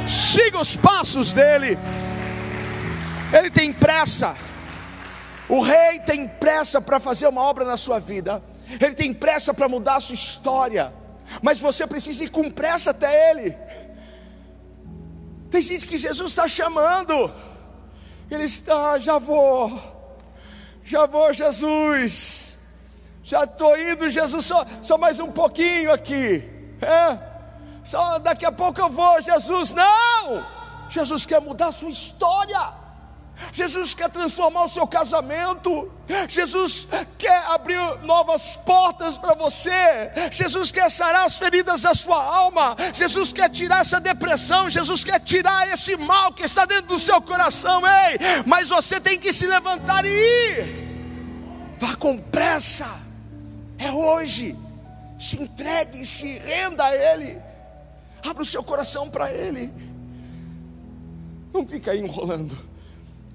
Siga 0.07 0.61
os 0.61 0.77
passos 0.77 1.33
dele. 1.33 1.79
Ele 3.33 3.51
tem 3.51 3.73
pressa. 3.73 4.37
O 5.49 5.61
rei 5.61 5.99
tem 6.01 6.29
pressa 6.29 6.81
para 6.81 6.99
fazer 7.01 7.27
uma 7.27 7.43
obra 7.43 7.65
na 7.65 7.77
sua 7.77 7.99
vida. 7.99 8.43
Ele 8.81 8.95
tem 8.95 9.13
pressa 9.13 9.53
para 9.53 9.69
mudar 9.69 9.97
a 9.97 10.01
sua 10.01 10.15
história. 10.15 10.93
Mas 11.41 11.59
você 11.59 11.87
precisa 11.87 12.25
ir 12.25 12.31
com 12.31 12.51
pressa 12.51 12.91
até 12.91 13.31
ele. 13.31 13.57
Tem 15.51 15.61
gente 15.61 15.87
que 15.87 15.99
Jesus 15.99 16.33
está 16.33 16.49
chamando. 16.49 17.33
Ele 18.31 18.45
está, 18.45 18.99
já 18.99 19.19
vou. 19.19 19.81
Já 20.85 21.07
vou, 21.07 21.33
Jesus. 21.33 22.52
Já 23.23 23.45
estou 23.45 23.79
indo, 23.79 24.11
Jesus, 24.11 24.45
só, 24.45 24.65
só 24.83 24.99
mais 24.99 25.21
um 25.21 25.31
pouquinho 25.31 25.93
aqui. 25.93 26.49
É, 26.81 27.19
só 27.85 28.19
daqui 28.19 28.45
a 28.45 28.53
pouco 28.53 28.81
eu 28.81 28.89
vou, 28.89 29.21
Jesus. 29.21 29.73
Não! 29.73 30.45
Jesus 30.89 31.25
quer 31.25 31.41
mudar 31.41 31.69
a 31.69 31.73
sua 31.73 31.91
história. 31.91 32.83
Jesus 33.51 33.95
quer 33.95 34.11
transformar 34.11 34.65
o 34.65 34.69
seu 34.69 34.87
casamento. 34.87 35.91
Jesus 36.29 36.87
quer 37.17 37.45
abrir 37.47 37.79
novas 38.05 38.57
portas 38.57 39.17
para 39.17 39.35
você. 39.35 40.11
Jesus 40.31 40.71
quer 40.71 40.91
sarar 40.91 41.25
as 41.25 41.37
feridas 41.37 41.83
da 41.83 41.95
sua 41.95 42.23
alma. 42.23 42.77
Jesus 42.93 43.33
quer 43.33 43.49
tirar 43.49 43.81
essa 43.81 43.99
depressão. 43.99 44.69
Jesus 44.69 45.03
quer 45.03 45.19
tirar 45.21 45.73
esse 45.73 45.97
mal 45.97 46.33
que 46.33 46.45
está 46.45 46.65
dentro 46.67 46.89
do 46.89 46.99
seu 46.99 47.21
coração. 47.23 47.83
Ei, 47.87 48.19
mas 48.47 48.69
você 48.69 49.01
tem 49.01 49.19
que 49.19 49.33
se 49.33 49.47
levantar 49.47 50.05
e 50.05 50.11
ir. 50.11 51.77
Vá 51.81 51.97
com 51.97 52.19
pressa. 52.19 53.02
É 53.83 53.91
hoje 53.91 54.57
se 55.19 55.41
entregue, 55.43 56.07
se 56.07 56.39
renda 56.39 56.85
a 56.85 56.95
Ele, 56.95 57.41
abra 58.25 58.43
o 58.43 58.47
seu 58.47 58.63
coração 58.63 59.11
para 59.11 59.33
Ele. 59.33 59.73
Não 61.53 61.67
fica 61.67 61.91
aí 61.91 61.99
enrolando, 61.99 62.57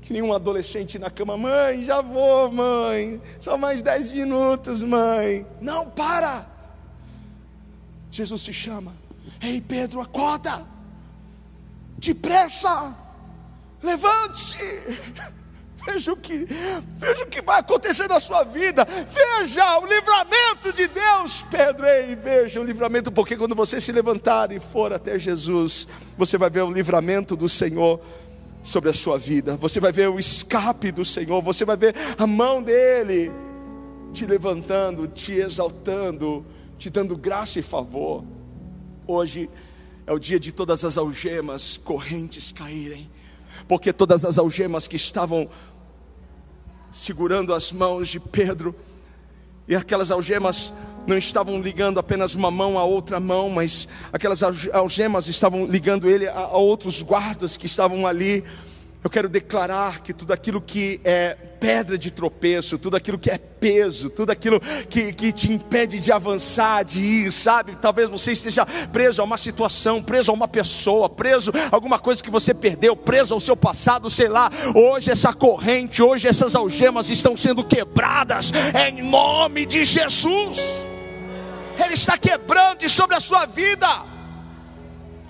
que 0.02 0.14
nem 0.14 0.22
um 0.22 0.34
adolescente 0.34 0.98
na 0.98 1.10
cama, 1.10 1.38
mãe, 1.38 1.84
já 1.84 2.02
vou, 2.02 2.50
mãe, 2.52 3.22
só 3.42 3.58
mais 3.58 3.82
dez 3.82 4.10
minutos, 4.10 4.84
mãe. 4.84 5.46
Não, 5.60 5.90
para! 5.90 6.48
Jesus 8.10 8.42
te 8.44 8.54
chama, 8.54 8.94
ei 9.42 9.60
Pedro, 9.60 10.00
acorda, 10.00 10.66
depressa, 11.98 12.96
levante-se. 13.84 14.98
Veja 15.88 16.12
o 16.12 16.18
que, 16.18 16.46
veja 16.98 17.24
o 17.24 17.28
que 17.28 17.42
vai 17.42 17.62
acontecer 17.62 18.10
na 18.10 18.20
sua 18.20 18.44
vida. 18.44 18.86
Veja 18.86 19.80
o 19.80 19.86
livramento 19.86 20.74
de 20.74 20.88
Deus, 20.88 21.46
Pedro. 21.50 21.86
Ei, 21.86 22.14
veja 22.14 22.60
o 22.60 22.64
livramento, 22.64 23.10
porque 23.10 23.38
quando 23.38 23.56
você 23.56 23.80
se 23.80 23.94
levantar 23.94 24.52
e 24.52 24.60
for 24.60 24.92
até 24.92 25.18
Jesus, 25.18 25.88
você 26.18 26.38
vai 26.38 26.50
ver 26.50 26.64
o 26.64 26.72
livramento 26.72 27.38
do 27.38 27.48
Senhor 27.48 28.02
sobre 28.64 28.90
a 28.90 28.94
sua 28.94 29.18
vida. 29.18 29.56
Você 29.56 29.80
vai 29.80 29.94
ver 29.94 30.10
o 30.10 30.20
escape 30.20 30.92
do 30.92 31.06
Senhor, 31.06 31.42
você 31.42 31.64
vai 31.64 31.78
ver 31.78 31.96
a 32.18 32.28
mão 32.28 32.62
dele 32.62 33.32
te 34.14 34.26
levantando, 34.26 35.08
te 35.08 35.34
exaltando, 35.34 36.46
te 36.78 36.90
dando 36.90 37.16
graça 37.16 37.60
e 37.60 37.62
favor. 37.62 38.26
Hoje 39.08 39.50
é 40.06 40.12
o 40.12 40.20
dia 40.20 40.40
de 40.40 40.52
todas 40.52 40.84
as 40.84 40.98
algemas, 40.98 41.78
correntes 41.78 42.52
caírem, 42.52 43.10
porque 43.68 43.94
todas 43.94 44.26
as 44.26 44.38
algemas 44.38 44.86
que 44.86 44.96
estavam 44.96 45.50
segurando 46.92 47.54
as 47.54 47.72
mãos 47.72 48.08
de 48.08 48.20
Pedro, 48.20 48.76
e 49.68 49.76
aquelas 49.76 50.12
algemas 50.12 50.74
não 51.06 51.18
estavam 51.18 51.62
ligando 51.62 52.00
apenas 52.00 52.36
uma 52.36 52.52
mão 52.52 52.78
a 52.78 52.84
outra 52.84 53.20
mão, 53.20 53.50
mas 53.50 53.88
aquelas 54.12 54.42
algemas 54.44 55.28
estavam 55.28 55.66
ligando 55.66 56.10
ele 56.10 56.28
a, 56.28 56.38
a 56.38 56.58
outros 56.58 57.02
guardas 57.02 57.56
que 57.56 57.66
estavam 57.66 58.06
ali. 58.06 58.44
Eu 59.08 59.10
quero 59.10 59.30
declarar 59.30 60.02
que 60.02 60.12
tudo 60.12 60.34
aquilo 60.34 60.60
que 60.60 61.00
é 61.06 61.34
pedra 61.62 61.98
de 61.98 62.12
tropeço, 62.12 62.78
tudo 62.78 62.98
aquilo 62.98 63.18
que 63.18 63.32
é 63.32 63.38
peso, 63.38 64.10
tudo 64.10 64.32
aquilo 64.32 64.60
que, 64.90 65.14
que 65.14 65.32
te 65.32 65.50
impede 65.50 65.98
de 65.98 66.12
avançar, 66.12 66.84
de 66.84 67.00
ir, 67.00 67.32
sabe? 67.32 67.78
Talvez 67.82 68.10
você 68.10 68.34
esteja 68.34 68.66
preso 68.92 69.22
a 69.22 69.24
uma 69.24 69.38
situação, 69.38 70.04
preso 70.04 70.30
a 70.30 70.34
uma 70.34 70.46
pessoa, 70.46 71.10
preso 71.10 71.54
a 71.72 71.74
alguma 71.74 71.98
coisa 71.98 72.22
que 72.22 72.30
você 72.30 72.54
perdeu, 72.54 72.98
preso 72.98 73.34
ao 73.34 73.40
seu 73.40 73.56
passado, 73.56 74.10
sei 74.10 74.28
lá. 74.28 74.50
Hoje 74.76 75.10
essa 75.10 75.32
corrente, 75.32 76.04
hoje 76.04 76.28
essas 76.28 76.54
algemas 76.54 77.10
estão 77.10 77.38
sendo 77.38 77.64
quebradas 77.64 78.52
em 78.76 79.02
nome 79.02 79.66
de 79.66 79.86
Jesus. 79.86 80.86
Ele 81.82 81.94
está 81.94 82.18
quebrando 82.18 82.90
sobre 82.90 83.16
a 83.16 83.22
sua 83.22 83.46
vida. 83.46 83.88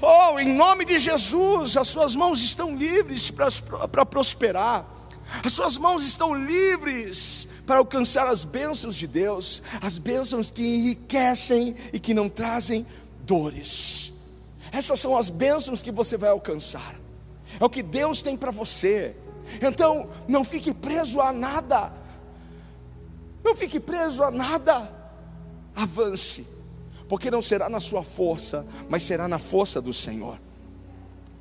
Oh, 0.01 0.37
em 0.39 0.53
nome 0.53 0.85
de 0.85 0.99
Jesus, 0.99 1.75
as 1.75 1.87
suas 1.87 2.15
mãos 2.15 2.41
estão 2.43 2.75
livres 2.75 3.31
para 3.31 4.05
prosperar, 4.05 4.85
as 5.43 5.51
suas 5.51 5.77
mãos 5.77 6.05
estão 6.05 6.35
livres 6.35 7.47
para 7.65 7.77
alcançar 7.77 8.27
as 8.27 8.43
bênçãos 8.43 8.95
de 8.95 9.07
Deus, 9.07 9.63
as 9.81 9.97
bênçãos 9.97 10.51
que 10.51 10.61
enriquecem 10.61 11.75
e 11.91 11.99
que 11.99 12.13
não 12.13 12.29
trazem 12.29 12.85
dores. 13.21 14.13
Essas 14.71 14.99
são 14.99 15.17
as 15.17 15.31
bênçãos 15.31 15.81
que 15.81 15.91
você 15.91 16.15
vai 16.15 16.29
alcançar, 16.29 16.95
é 17.59 17.65
o 17.65 17.69
que 17.69 17.81
Deus 17.81 18.21
tem 18.21 18.37
para 18.37 18.51
você. 18.51 19.15
Então, 19.61 20.09
não 20.27 20.43
fique 20.43 20.73
preso 20.73 21.19
a 21.21 21.33
nada, 21.33 21.91
não 23.43 23.55
fique 23.55 23.79
preso 23.79 24.21
a 24.21 24.29
nada, 24.29 24.93
avance 25.75 26.56
porque 27.07 27.31
não 27.31 27.41
será 27.41 27.69
na 27.69 27.79
sua 27.79 28.03
força, 28.03 28.65
mas 28.89 29.03
será 29.03 29.27
na 29.27 29.39
força 29.39 29.81
do 29.81 29.93
Senhor. 29.93 30.39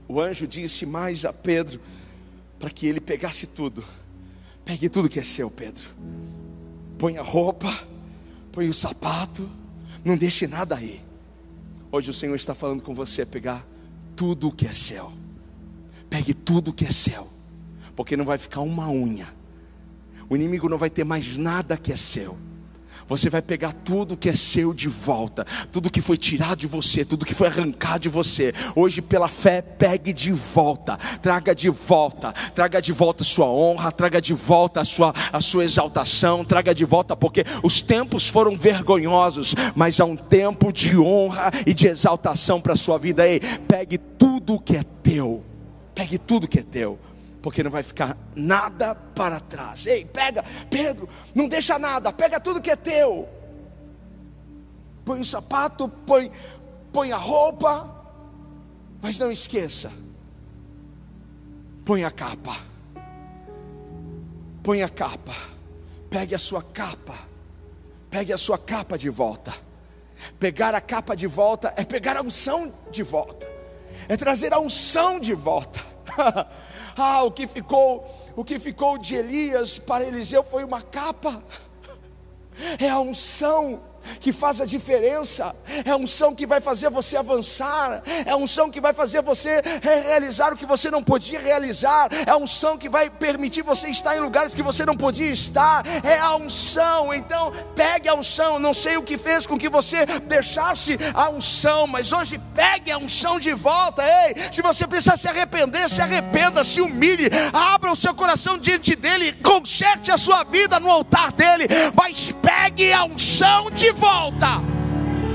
O 0.09 0.20
anjo 0.20 0.46
disse 0.46 0.87
mais 0.87 1.24
a 1.24 1.33
Pedro 1.33 1.81
para 2.59 2.70
que 2.70 2.87
ele 2.87 3.00
pegasse 3.00 3.46
tudo. 3.46 3.85
Pegue 4.64 4.88
tudo 4.88 5.09
que 5.09 5.20
é 5.20 5.22
seu, 5.22 5.50
Pedro. 5.50 5.85
Põe 6.98 7.18
a 7.18 7.22
roupa, 7.22 7.87
põe 8.52 8.68
o 8.68 8.74
sapato, 8.74 9.48
não 10.05 10.16
deixe 10.16 10.46
nada 10.46 10.76
aí. 10.76 11.00
Hoje 11.90 12.11
o 12.11 12.14
Senhor 12.14 12.35
está 12.35 12.55
falando 12.55 12.83
com 12.83 12.94
você 12.94 13.22
a 13.22 13.26
pegar 13.26 13.66
tudo 14.14 14.48
o 14.48 14.52
que 14.52 14.66
é 14.66 14.72
seu. 14.72 15.12
Pegue 16.09 16.33
tudo 16.33 16.72
que 16.72 16.85
é 16.85 16.90
seu, 16.90 17.29
porque 17.94 18.16
não 18.16 18.24
vai 18.24 18.38
ficar 18.38 18.61
uma 18.61 18.88
unha. 18.88 19.29
O 20.29 20.37
inimigo 20.37 20.68
não 20.68 20.79
vai 20.79 20.90
ter 20.90 21.05
mais 21.05 21.37
nada 21.37 21.76
que 21.76 21.92
é 21.92 21.96
seu. 21.96 22.37
Você 23.08 23.30
vai 23.30 23.40
pegar 23.40 23.72
tudo 23.72 24.16
que 24.16 24.28
é 24.28 24.34
seu 24.34 24.74
de 24.74 24.88
volta, 24.88 25.46
tudo 25.70 25.90
que 25.90 26.00
foi 26.00 26.16
tirado 26.16 26.56
de 26.56 26.66
você, 26.66 27.04
tudo 27.04 27.24
que 27.24 27.34
foi 27.34 27.46
arrancado 27.46 28.00
de 28.00 28.08
você. 28.08 28.52
Hoje, 28.74 29.00
pela 29.00 29.28
fé, 29.28 29.62
pegue 29.62 30.12
de 30.12 30.32
volta, 30.32 30.96
traga 31.22 31.54
de 31.54 31.70
volta, 31.70 32.32
traga 32.54 32.82
de 32.82 32.92
volta 32.92 33.22
a 33.22 33.26
sua 33.26 33.46
honra, 33.46 33.92
traga 33.92 34.20
de 34.20 34.34
volta 34.34 34.80
a 34.80 34.84
sua, 34.84 35.14
a 35.32 35.40
sua 35.40 35.64
exaltação, 35.64 36.44
traga 36.44 36.74
de 36.74 36.84
volta, 36.84 37.16
porque 37.16 37.44
os 37.62 37.80
tempos 37.80 38.26
foram 38.26 38.56
vergonhosos, 38.56 39.54
mas 39.76 40.00
há 40.00 40.04
um 40.04 40.16
tempo 40.16 40.72
de 40.72 40.98
honra 40.98 41.52
e 41.64 41.72
de 41.72 41.86
exaltação 41.86 42.60
para 42.60 42.72
a 42.72 42.76
sua 42.76 42.98
vida. 42.98 43.26
Ei, 43.26 43.40
pegue 43.68 43.98
tudo 43.98 44.58
que 44.58 44.76
é 44.76 44.82
teu, 45.02 45.44
pegue 45.94 46.18
tudo 46.18 46.48
que 46.48 46.58
é 46.58 46.62
teu 46.62 46.98
porque 47.46 47.62
não 47.62 47.70
vai 47.70 47.85
ficar 47.85 48.18
nada 48.35 48.92
para 48.92 49.38
trás. 49.38 49.87
Ei, 49.87 50.04
pega, 50.04 50.44
Pedro, 50.68 51.09
não 51.32 51.46
deixa 51.46 51.78
nada, 51.78 52.12
pega 52.12 52.40
tudo 52.40 52.61
que 52.61 52.72
é 52.72 52.74
teu. 52.74 53.28
Põe 55.04 55.20
o 55.20 55.24
sapato, 55.24 55.88
põe, 55.88 56.28
põe 56.92 57.12
a 57.12 57.16
roupa, 57.16 57.88
mas 59.00 59.16
não 59.16 59.30
esqueça. 59.30 59.92
Põe 61.85 62.02
a 62.02 62.11
capa. 62.11 62.56
Põe 64.64 64.82
a 64.82 64.88
capa. 64.88 65.37
Pegue 66.11 66.35
a 66.35 66.38
sua 66.40 66.64
capa. 66.64 67.16
Pegue 68.11 68.32
a 68.32 68.38
sua 68.38 68.59
capa 68.59 68.98
de 68.98 69.09
volta. 69.09 69.54
Pegar 70.40 70.74
a 70.74 70.80
capa 70.80 71.14
de 71.14 71.28
volta 71.28 71.72
é 71.76 71.85
pegar 71.85 72.16
a 72.16 72.22
unção 72.22 72.74
de 72.90 73.04
volta. 73.04 73.46
É 74.09 74.16
trazer 74.16 74.52
a 74.52 74.59
unção 74.59 75.20
de 75.20 75.32
volta. 75.32 75.78
Ah, 76.96 77.22
o 77.22 77.30
que 77.30 77.46
ficou, 77.46 78.09
o 78.35 78.44
que 78.44 78.59
ficou 78.59 78.96
de 78.96 79.14
Elias 79.16 79.78
para 79.78 80.04
Eliseu 80.04 80.42
foi 80.42 80.64
uma 80.64 80.82
capa. 80.82 81.42
É 82.78 82.88
a 82.88 82.98
unção 82.98 83.82
que 84.20 84.32
faz 84.32 84.60
a 84.60 84.66
diferença, 84.66 85.54
é 85.84 85.90
a 85.90 85.96
unção 85.96 86.34
que 86.34 86.46
vai 86.46 86.60
fazer 86.60 86.90
você 86.90 87.16
avançar, 87.16 88.02
é 88.24 88.30
a 88.30 88.36
unção 88.36 88.70
que 88.70 88.80
vai 88.80 88.92
fazer 88.92 89.22
você 89.22 89.62
realizar 89.82 90.52
o 90.52 90.56
que 90.56 90.66
você 90.66 90.90
não 90.90 91.02
podia 91.02 91.40
realizar, 91.40 92.08
é 92.26 92.30
a 92.30 92.36
unção 92.36 92.78
que 92.78 92.88
vai 92.88 93.10
permitir 93.10 93.62
você 93.62 93.88
estar 93.88 94.16
em 94.16 94.20
lugares 94.20 94.54
que 94.54 94.62
você 94.62 94.84
não 94.84 94.96
podia 94.96 95.30
estar, 95.30 95.84
é 96.04 96.18
a 96.18 96.34
unção. 96.36 97.12
Então, 97.14 97.52
pegue 97.74 98.08
a 98.08 98.14
unção. 98.14 98.58
Não 98.58 98.74
sei 98.74 98.96
o 98.96 99.02
que 99.02 99.18
fez 99.18 99.46
com 99.46 99.58
que 99.58 99.68
você 99.68 100.06
deixasse 100.22 100.98
a 101.14 101.28
unção, 101.28 101.86
mas 101.86 102.12
hoje 102.12 102.40
pegue 102.54 102.90
a 102.90 102.98
unção 102.98 103.38
de 103.38 103.52
volta. 103.52 104.02
Ei, 104.02 104.34
se 104.52 104.62
você 104.62 104.86
precisa 104.86 105.16
se 105.16 105.28
arrepender, 105.28 105.88
se 105.88 106.00
arrependa, 106.00 106.64
se 106.64 106.80
humilhe, 106.80 107.28
abra 107.52 107.92
o 107.92 107.96
seu 107.96 108.14
coração 108.14 108.58
diante 108.58 108.94
dele, 108.94 109.32
conserte 109.42 110.10
a 110.10 110.16
sua 110.16 110.44
vida 110.44 110.78
no 110.80 110.90
altar 110.90 111.32
dele, 111.32 111.66
mas 111.94 112.32
pegue 112.42 112.92
a 112.92 113.04
unção 113.04 113.70
de 113.70 113.92
volta. 113.96 114.61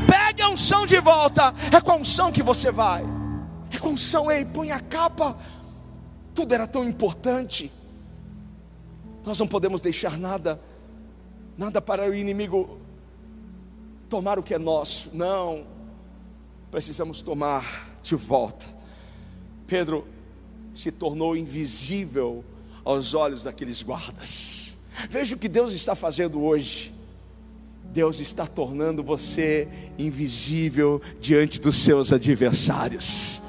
Pegue 0.08 0.42
a 0.42 0.50
unção 0.50 0.86
de 0.86 1.00
volta. 1.00 1.54
É 1.76 1.82
com 1.82 1.92
a 1.92 1.96
unção 1.96 2.32
que 2.32 2.42
você 2.42 2.72
vai. 2.72 3.04
É 3.72 3.78
com 3.78 3.90
a 3.90 3.92
unção, 3.92 4.32
ei, 4.32 4.46
põe 4.46 4.72
a 4.72 4.80
capa. 4.80 5.38
Tudo 6.34 6.54
era 6.54 6.66
tão 6.66 6.88
importante. 6.88 7.72
Nós 9.26 9.38
não 9.38 9.48
podemos 9.48 9.82
deixar 9.82 10.18
nada, 10.18 10.62
nada 11.58 11.82
para 11.82 12.10
o 12.10 12.16
inimigo 12.16 12.80
tomar 14.10 14.40
o 14.40 14.44
que 14.44 14.54
é 14.54 14.60
nosso. 14.60 15.10
Não. 15.14 15.66
Precisamos 16.70 17.22
tomar 17.22 17.98
de 18.02 18.16
volta. 18.16 18.66
Pedro 19.68 20.08
se 20.74 20.92
tornou 20.92 21.36
invisível 21.36 22.44
aos 22.84 23.14
olhos 23.14 23.44
daqueles 23.44 23.84
guardas. 23.84 24.78
Veja 25.10 25.36
o 25.36 25.38
que 25.40 25.48
Deus 25.48 25.74
está 25.74 25.96
fazendo 25.96 26.42
hoje. 26.42 26.94
Deus 27.94 28.20
está 28.20 28.48
tornando 28.48 29.04
você 29.04 29.68
invisível 30.00 31.02
diante 31.20 31.60
dos 31.60 31.78
seus 31.78 32.14
adversários. 32.14 33.42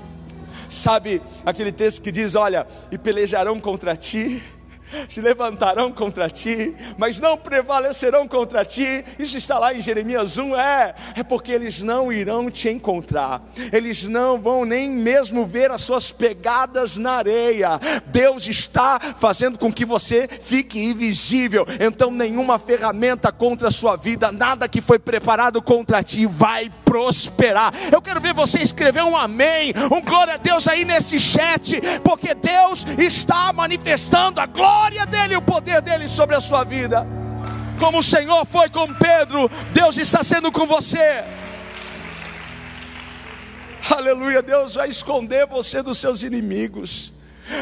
Sabe 0.68 1.22
aquele 1.44 1.70
texto 1.70 2.02
que 2.02 2.10
diz: 2.10 2.34
Olha, 2.34 2.66
e 2.90 2.98
pelejarão 2.98 3.60
contra 3.60 3.96
ti, 3.96 4.42
se 5.08 5.20
levantarão 5.20 5.92
contra 5.92 6.28
ti, 6.28 6.74
mas 6.96 7.20
não 7.20 7.36
prevalecerão 7.36 8.26
contra 8.26 8.64
ti. 8.64 9.04
Isso 9.18 9.36
está 9.36 9.58
lá 9.58 9.74
em 9.74 9.80
Jeremias 9.80 10.38
1, 10.38 10.56
é, 10.56 10.94
é 11.16 11.22
porque 11.22 11.52
eles 11.52 11.80
não 11.82 12.12
irão 12.12 12.50
te 12.50 12.68
encontrar. 12.68 13.42
Eles 13.72 14.04
não 14.04 14.40
vão 14.40 14.64
nem 14.64 14.90
mesmo 14.90 15.46
ver 15.46 15.70
as 15.70 15.82
suas 15.82 16.10
pegadas 16.10 16.96
na 16.96 17.12
areia. 17.12 17.80
Deus 18.06 18.46
está 18.46 18.98
fazendo 19.18 19.58
com 19.58 19.72
que 19.72 19.84
você 19.84 20.28
fique 20.28 20.82
invisível. 20.82 21.66
Então 21.80 22.10
nenhuma 22.10 22.58
ferramenta 22.58 23.32
contra 23.32 23.68
a 23.68 23.72
sua 23.72 23.96
vida, 23.96 24.30
nada 24.32 24.68
que 24.68 24.80
foi 24.80 24.98
preparado 24.98 25.60
contra 25.62 26.02
ti 26.02 26.26
vai 26.26 26.70
prosperar. 26.92 27.72
Eu 27.90 28.02
quero 28.02 28.20
ver 28.20 28.34
você 28.34 28.58
escrever 28.58 29.02
um 29.02 29.16
amém, 29.16 29.72
um 29.90 30.02
glória 30.02 30.34
a 30.34 30.36
Deus 30.36 30.68
aí 30.68 30.84
nesse 30.84 31.18
chat, 31.18 31.80
porque 32.04 32.34
Deus 32.34 32.84
está 32.98 33.50
manifestando 33.50 34.38
a 34.38 34.44
glória 34.44 35.06
dele, 35.06 35.34
o 35.34 35.40
poder 35.40 35.80
dele 35.80 36.06
sobre 36.06 36.36
a 36.36 36.40
sua 36.40 36.64
vida. 36.64 37.06
Como 37.78 38.00
o 38.00 38.02
Senhor 38.02 38.44
foi 38.44 38.68
com 38.68 38.92
Pedro, 38.92 39.50
Deus 39.72 39.96
está 39.96 40.22
sendo 40.22 40.52
com 40.52 40.66
você. 40.66 41.24
Aleluia, 43.90 44.42
Deus 44.42 44.74
vai 44.74 44.90
esconder 44.90 45.46
você 45.46 45.82
dos 45.82 45.96
seus 45.96 46.22
inimigos. 46.22 47.14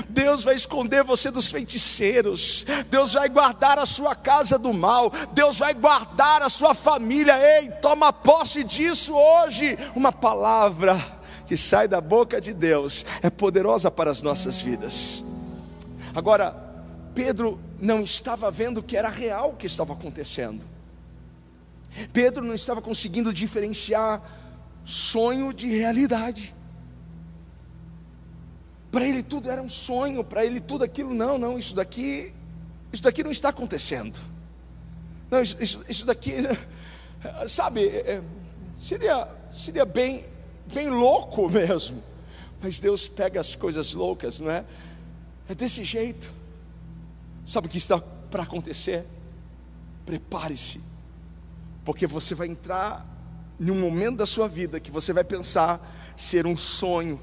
Deus 0.08 0.44
vai 0.44 0.54
esconder 0.56 1.02
você 1.02 1.30
dos 1.30 1.50
feiticeiros, 1.50 2.64
Deus 2.88 3.12
vai 3.12 3.28
guardar 3.28 3.78
a 3.78 3.86
sua 3.86 4.14
casa 4.14 4.58
do 4.58 4.72
mal, 4.72 5.10
Deus 5.32 5.58
vai 5.58 5.74
guardar 5.74 6.42
a 6.42 6.48
sua 6.48 6.74
família. 6.74 7.36
Ei, 7.38 7.68
toma 7.80 8.12
posse 8.12 8.62
disso 8.64 9.14
hoje. 9.14 9.76
Uma 9.94 10.12
palavra 10.12 10.98
que 11.46 11.56
sai 11.56 11.88
da 11.88 12.00
boca 12.00 12.40
de 12.40 12.52
Deus 12.52 13.04
é 13.22 13.30
poderosa 13.30 13.90
para 13.90 14.10
as 14.10 14.22
nossas 14.22 14.60
vidas. 14.60 15.24
Agora, 16.14 16.54
Pedro 17.14 17.60
não 17.80 18.02
estava 18.02 18.50
vendo 18.50 18.82
que 18.82 18.96
era 18.96 19.08
real 19.08 19.50
o 19.50 19.56
que 19.56 19.66
estava 19.66 19.92
acontecendo. 19.92 20.64
Pedro 22.12 22.44
não 22.44 22.54
estava 22.54 22.80
conseguindo 22.80 23.32
diferenciar 23.32 24.22
sonho 24.84 25.52
de 25.52 25.68
realidade. 25.68 26.54
Para 28.90 29.06
ele 29.06 29.22
tudo 29.22 29.50
era 29.50 29.62
um 29.62 29.68
sonho, 29.68 30.24
para 30.24 30.44
ele 30.44 30.60
tudo 30.60 30.84
aquilo, 30.84 31.14
não, 31.14 31.38
não, 31.38 31.58
isso 31.58 31.74
daqui, 31.74 32.32
isso 32.92 33.02
daqui 33.02 33.22
não 33.22 33.30
está 33.30 33.50
acontecendo. 33.50 34.18
Não, 35.30 35.40
isso, 35.40 35.84
isso, 35.88 36.04
daqui, 36.04 36.34
sabe, 37.48 37.86
é, 37.86 38.20
seria, 38.80 39.28
seria 39.54 39.84
bem, 39.84 40.24
bem 40.72 40.88
louco 40.88 41.48
mesmo. 41.50 42.02
Mas 42.60 42.80
Deus 42.80 43.08
pega 43.08 43.40
as 43.40 43.54
coisas 43.54 43.94
loucas, 43.94 44.40
não 44.40 44.50
é? 44.50 44.64
É 45.48 45.54
desse 45.54 45.84
jeito. 45.84 46.32
Sabe 47.46 47.68
o 47.68 47.70
que 47.70 47.78
está 47.78 47.98
para 47.98 48.42
acontecer? 48.42 49.06
Prepare-se, 50.04 50.80
porque 51.84 52.06
você 52.06 52.34
vai 52.34 52.48
entrar 52.48 53.06
em 53.58 53.70
um 53.70 53.80
momento 53.80 54.16
da 54.16 54.26
sua 54.26 54.48
vida 54.48 54.80
que 54.80 54.90
você 54.90 55.12
vai 55.12 55.22
pensar 55.22 55.80
ser 56.16 56.44
um 56.46 56.56
sonho 56.56 57.20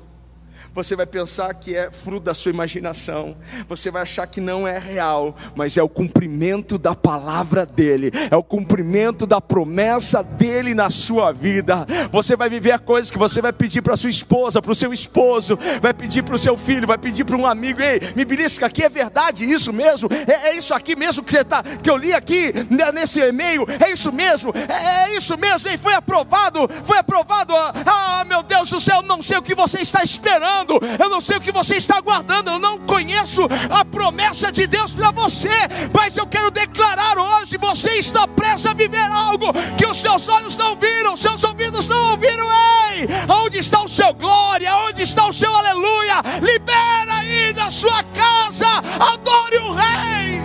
você 0.74 0.96
vai 0.96 1.06
pensar 1.06 1.54
que 1.56 1.76
é 1.76 1.90
fruto 1.92 2.26
da 2.26 2.34
sua 2.34 2.52
imaginação, 2.52 3.36
você 3.68 3.90
vai 3.90 4.04
achar 4.04 4.28
que 4.28 4.40
não 4.40 4.68
é 4.68 4.78
real, 4.78 5.36
mas 5.56 5.78
é 5.78 5.84
o 5.84 5.90
cumprimento 5.90 6.78
da 6.78 6.94
palavra 6.94 7.66
dele, 7.66 8.12
é 8.30 8.36
o 8.36 8.44
cumprimento 8.44 9.26
da 9.26 9.42
promessa 9.42 10.24
dele 10.24 10.74
na 10.74 10.90
sua 10.90 11.32
vida. 11.32 11.86
Você 12.12 12.36
vai 12.36 12.50
viver 12.50 12.80
coisas 12.80 13.10
que 13.10 13.18
você 13.18 13.42
vai 13.42 13.52
pedir 13.52 13.82
para 13.82 13.98
sua 13.98 14.10
esposa, 14.10 14.62
para 14.62 14.72
o 14.72 14.76
seu 14.76 14.94
esposo, 14.94 15.58
vai 15.82 15.94
pedir 15.94 16.24
para 16.24 16.36
o 16.36 16.38
seu 16.38 16.58
filho, 16.58 16.88
vai 16.88 16.98
pedir 16.98 17.24
para 17.24 17.36
um 17.36 17.48
amigo. 17.48 17.82
Ei, 17.82 18.00
me 18.16 18.24
belisca 18.26 18.66
aqui, 18.66 18.84
é 18.84 18.90
verdade 18.90 19.46
isso 19.46 19.74
mesmo? 19.74 20.10
É, 20.28 20.50
é, 20.50 20.58
isso 20.58 20.74
aqui 20.74 20.96
mesmo 20.96 21.24
que 21.24 21.32
você 21.32 21.44
tá, 21.44 21.64
que 21.64 21.90
eu 21.90 21.98
li 21.98 22.14
aqui 22.14 22.54
né, 22.70 22.92
nesse 22.92 23.20
e-mail? 23.20 23.66
É 23.84 23.92
isso 23.92 24.12
mesmo? 24.12 24.54
É, 24.56 25.12
é 25.12 25.18
isso 25.18 25.38
mesmo? 25.38 25.70
Ei, 25.70 25.78
foi 25.78 25.94
aprovado? 25.94 26.70
Foi 26.84 26.98
aprovado? 26.98 27.54
Ah, 27.56 28.24
meu 28.28 28.44
Deus 28.44 28.70
do 28.70 28.80
céu, 28.80 29.02
não 29.02 29.22
sei 29.22 29.38
o 29.38 29.42
que 29.42 29.56
você 29.56 29.82
está 29.82 30.04
esperando 30.04 30.47
esperando, 30.48 30.80
eu 31.00 31.10
não 31.10 31.20
sei 31.20 31.38
o 31.38 31.42
que 31.42 31.52
você 31.52 31.76
está 31.76 31.98
aguardando, 31.98 32.52
eu 32.52 32.60
não 32.60 32.80
conheço 32.80 33.42
a 33.70 33.84
promessa 33.84 34.52
de 34.52 34.66
Deus 34.66 34.94
para 34.94 35.12
você, 35.12 35.50
mas 35.94 36.16
eu 36.16 36.26
quero 36.26 36.50
declarar 36.50 37.18
hoje: 37.18 37.58
você 37.58 38.00
está 38.00 38.28
prestes 38.28 38.66
a 38.66 38.74
viver 38.74 39.00
algo 39.12 39.52
que 39.78 39.86
os 39.86 39.98
seus 39.98 40.28
olhos 40.28 40.58
não 40.58 40.76
viram, 40.76 41.16
seus 41.16 41.44
ouvidos 41.44 41.88
não 41.88 42.12
ouviram. 42.12 42.48
Ei, 42.92 43.08
onde 43.30 43.60
está 43.60 43.82
o 43.82 43.88
seu 43.88 44.14
glória? 44.14 44.76
Onde 44.76 45.04
está 45.04 45.28
o 45.28 45.34
seu 45.34 45.54
aleluia? 45.54 46.22
Libera 46.42 47.16
aí 47.16 47.54
da 47.54 47.70
sua 47.70 48.04
casa, 48.04 48.68
adore 49.00 49.58
o 49.58 49.74
Rei, 49.74 50.42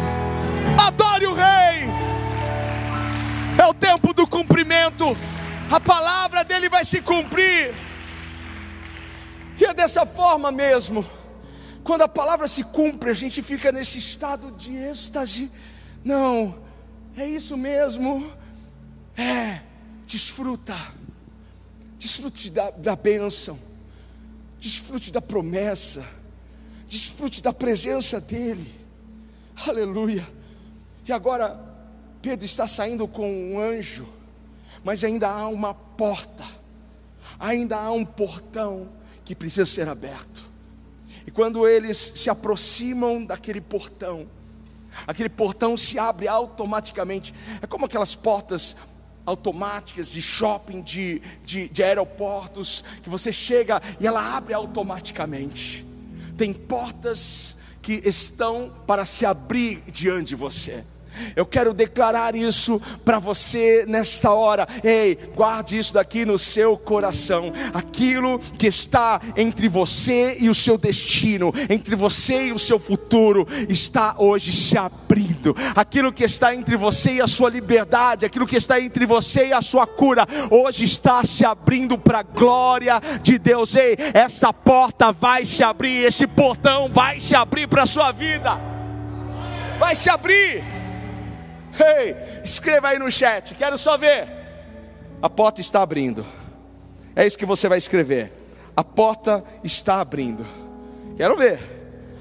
adore 0.78 1.26
o 1.26 1.34
Rei. 1.34 1.92
É 3.58 3.66
o 3.66 3.74
tempo 3.74 4.12
do 4.12 4.26
cumprimento, 4.26 5.16
a 5.70 5.78
palavra 5.78 6.42
dele 6.44 6.68
vai 6.68 6.84
se 6.84 7.00
cumprir. 7.00 7.91
E 9.62 9.64
é 9.64 9.72
dessa 9.72 10.04
forma 10.04 10.50
mesmo. 10.50 11.06
Quando 11.84 12.02
a 12.02 12.08
palavra 12.08 12.48
se 12.48 12.64
cumpre, 12.64 13.10
a 13.10 13.14
gente 13.14 13.40
fica 13.44 13.70
nesse 13.70 13.96
estado 13.96 14.50
de 14.50 14.74
êxtase. 14.74 15.52
Não, 16.04 16.58
é 17.16 17.28
isso 17.28 17.56
mesmo. 17.56 18.28
É, 19.16 19.60
desfruta. 20.04 20.74
Desfrute 21.96 22.50
da, 22.50 22.70
da 22.70 22.96
bênção. 22.96 23.56
Desfrute 24.58 25.12
da 25.12 25.22
promessa. 25.22 26.04
Desfrute 26.88 27.40
da 27.40 27.52
presença 27.52 28.20
dEle. 28.20 28.68
Aleluia. 29.64 30.26
E 31.06 31.12
agora, 31.12 31.56
Pedro 32.20 32.44
está 32.44 32.66
saindo 32.66 33.06
com 33.06 33.30
um 33.30 33.60
anjo, 33.60 34.08
mas 34.82 35.04
ainda 35.04 35.30
há 35.30 35.46
uma 35.46 35.72
porta, 35.72 36.44
ainda 37.42 37.76
há 37.76 37.90
um 37.90 38.04
portão 38.04 38.88
que 39.24 39.34
precisa 39.34 39.66
ser 39.66 39.88
aberto. 39.88 40.44
E 41.26 41.30
quando 41.30 41.66
eles 41.66 42.12
se 42.14 42.30
aproximam 42.30 43.24
daquele 43.24 43.60
portão, 43.60 44.28
aquele 45.06 45.28
portão 45.28 45.76
se 45.76 45.98
abre 45.98 46.28
automaticamente. 46.28 47.34
É 47.60 47.66
como 47.66 47.86
aquelas 47.86 48.14
portas 48.14 48.76
automáticas 49.26 50.08
de 50.08 50.22
shopping, 50.22 50.82
de, 50.82 51.20
de, 51.44 51.68
de, 51.68 51.82
aeroportos, 51.82 52.84
que 53.02 53.10
você 53.10 53.32
chega 53.32 53.82
e 53.98 54.06
ela 54.06 54.36
abre 54.36 54.54
automaticamente. 54.54 55.84
Tem 56.36 56.52
portas 56.52 57.56
que 57.80 58.02
estão 58.04 58.72
para 58.86 59.04
se 59.04 59.26
abrir 59.26 59.82
diante 59.88 60.28
de 60.28 60.36
você. 60.36 60.84
Eu 61.34 61.46
quero 61.46 61.72
declarar 61.74 62.34
isso 62.34 62.80
para 63.04 63.18
você 63.18 63.84
nesta 63.86 64.32
hora. 64.32 64.66
Ei, 64.82 65.18
guarde 65.34 65.78
isso 65.78 65.94
daqui 65.94 66.24
no 66.24 66.38
seu 66.38 66.76
coração. 66.76 67.52
Aquilo 67.72 68.38
que 68.38 68.66
está 68.66 69.20
entre 69.36 69.68
você 69.68 70.36
e 70.40 70.48
o 70.48 70.54
seu 70.54 70.76
destino, 70.76 71.52
entre 71.68 71.94
você 71.94 72.46
e 72.46 72.52
o 72.52 72.58
seu 72.58 72.78
futuro, 72.78 73.46
está 73.68 74.14
hoje 74.18 74.52
se 74.52 74.76
abrindo. 74.76 75.54
Aquilo 75.74 76.12
que 76.12 76.24
está 76.24 76.54
entre 76.54 76.76
você 76.76 77.14
e 77.14 77.20
a 77.20 77.26
sua 77.26 77.50
liberdade, 77.50 78.24
aquilo 78.24 78.46
que 78.46 78.56
está 78.56 78.80
entre 78.80 79.06
você 79.06 79.48
e 79.48 79.52
a 79.52 79.62
sua 79.62 79.86
cura, 79.86 80.26
hoje 80.50 80.84
está 80.84 81.24
se 81.24 81.44
abrindo 81.44 81.98
para 81.98 82.20
a 82.20 82.22
glória 82.22 83.00
de 83.22 83.38
Deus. 83.38 83.74
Ei, 83.74 83.96
essa 84.14 84.52
porta 84.52 85.12
vai 85.12 85.44
se 85.44 85.62
abrir, 85.62 86.04
esse 86.04 86.26
portão 86.26 86.88
vai 86.88 87.20
se 87.20 87.34
abrir 87.34 87.66
para 87.66 87.82
a 87.82 87.86
sua 87.86 88.12
vida. 88.12 88.60
Vai 89.78 89.94
se 89.94 90.08
abrir. 90.08 90.71
Ei, 91.78 92.42
escreva 92.44 92.88
aí 92.88 92.98
no 92.98 93.10
chat, 93.10 93.54
quero 93.54 93.78
só 93.78 93.96
ver. 93.96 94.28
A 95.20 95.30
porta 95.30 95.60
está 95.60 95.82
abrindo. 95.82 96.24
É 97.14 97.26
isso 97.26 97.38
que 97.38 97.46
você 97.46 97.68
vai 97.68 97.78
escrever. 97.78 98.32
A 98.76 98.82
porta 98.82 99.44
está 99.62 100.00
abrindo. 100.00 100.44
Quero 101.16 101.36
ver. 101.36 101.60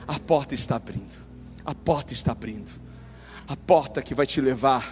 A 0.07 0.19
porta 0.19 0.53
está 0.53 0.75
abrindo. 0.75 1.19
A 1.65 1.73
porta 1.73 2.13
está 2.13 2.31
abrindo. 2.31 2.71
A 3.47 3.55
porta 3.55 4.01
que 4.01 4.13
vai 4.13 4.25
te 4.25 4.41
levar 4.41 4.85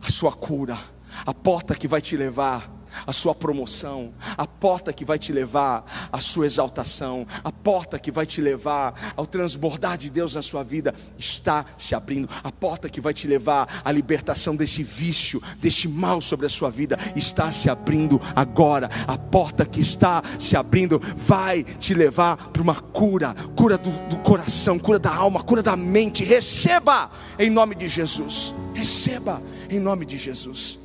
à 0.00 0.10
sua 0.10 0.32
cura. 0.32 0.78
A 1.26 1.34
porta 1.34 1.74
que 1.74 1.86
vai 1.86 2.00
te 2.00 2.16
levar 2.16 2.70
a 3.06 3.12
sua 3.12 3.34
promoção, 3.34 4.12
a 4.36 4.46
porta 4.46 4.92
que 4.92 5.04
vai 5.04 5.18
te 5.18 5.32
levar 5.32 5.84
à 6.10 6.20
sua 6.20 6.46
exaltação, 6.46 7.26
a 7.42 7.50
porta 7.50 7.98
que 7.98 8.10
vai 8.10 8.26
te 8.26 8.40
levar 8.40 9.12
ao 9.16 9.26
transbordar 9.26 9.96
de 9.98 10.10
Deus 10.10 10.34
na 10.34 10.42
sua 10.42 10.62
vida, 10.62 10.94
está 11.18 11.64
se 11.78 11.94
abrindo. 11.94 12.28
A 12.42 12.50
porta 12.50 12.88
que 12.88 13.00
vai 13.00 13.12
te 13.12 13.26
levar 13.26 13.82
à 13.84 13.92
libertação 13.92 14.54
desse 14.54 14.82
vício, 14.82 15.42
deste 15.58 15.88
mal 15.88 16.20
sobre 16.20 16.46
a 16.46 16.50
sua 16.50 16.70
vida, 16.70 16.98
está 17.16 17.50
se 17.50 17.68
abrindo 17.68 18.20
agora. 18.34 18.88
A 19.06 19.16
porta 19.16 19.64
que 19.64 19.80
está 19.80 20.22
se 20.38 20.56
abrindo 20.56 21.00
vai 21.16 21.62
te 21.62 21.94
levar 21.94 22.50
para 22.50 22.62
uma 22.62 22.74
cura, 22.74 23.34
cura 23.56 23.78
do, 23.78 23.90
do 24.08 24.16
coração, 24.18 24.78
cura 24.78 24.98
da 24.98 25.14
alma, 25.14 25.42
cura 25.42 25.62
da 25.62 25.76
mente. 25.76 26.24
Receba 26.24 27.10
em 27.38 27.50
nome 27.50 27.74
de 27.74 27.88
Jesus. 27.88 28.54
Receba 28.74 29.42
em 29.68 29.78
nome 29.78 30.04
de 30.04 30.18
Jesus. 30.18 30.78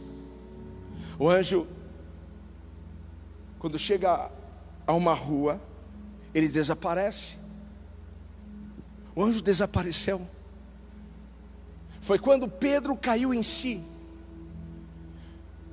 O 1.19 1.29
anjo 1.29 1.67
quando 3.59 3.77
chega 3.79 4.31
a 4.85 4.93
uma 4.93 5.13
rua, 5.13 5.59
ele 6.33 6.47
desaparece. 6.47 7.37
O 9.15 9.23
anjo 9.23 9.41
desapareceu. 9.41 10.21
Foi 12.01 12.19
quando 12.19 12.47
Pedro 12.47 12.95
caiu 12.95 13.33
em 13.33 13.43
si. 13.43 13.83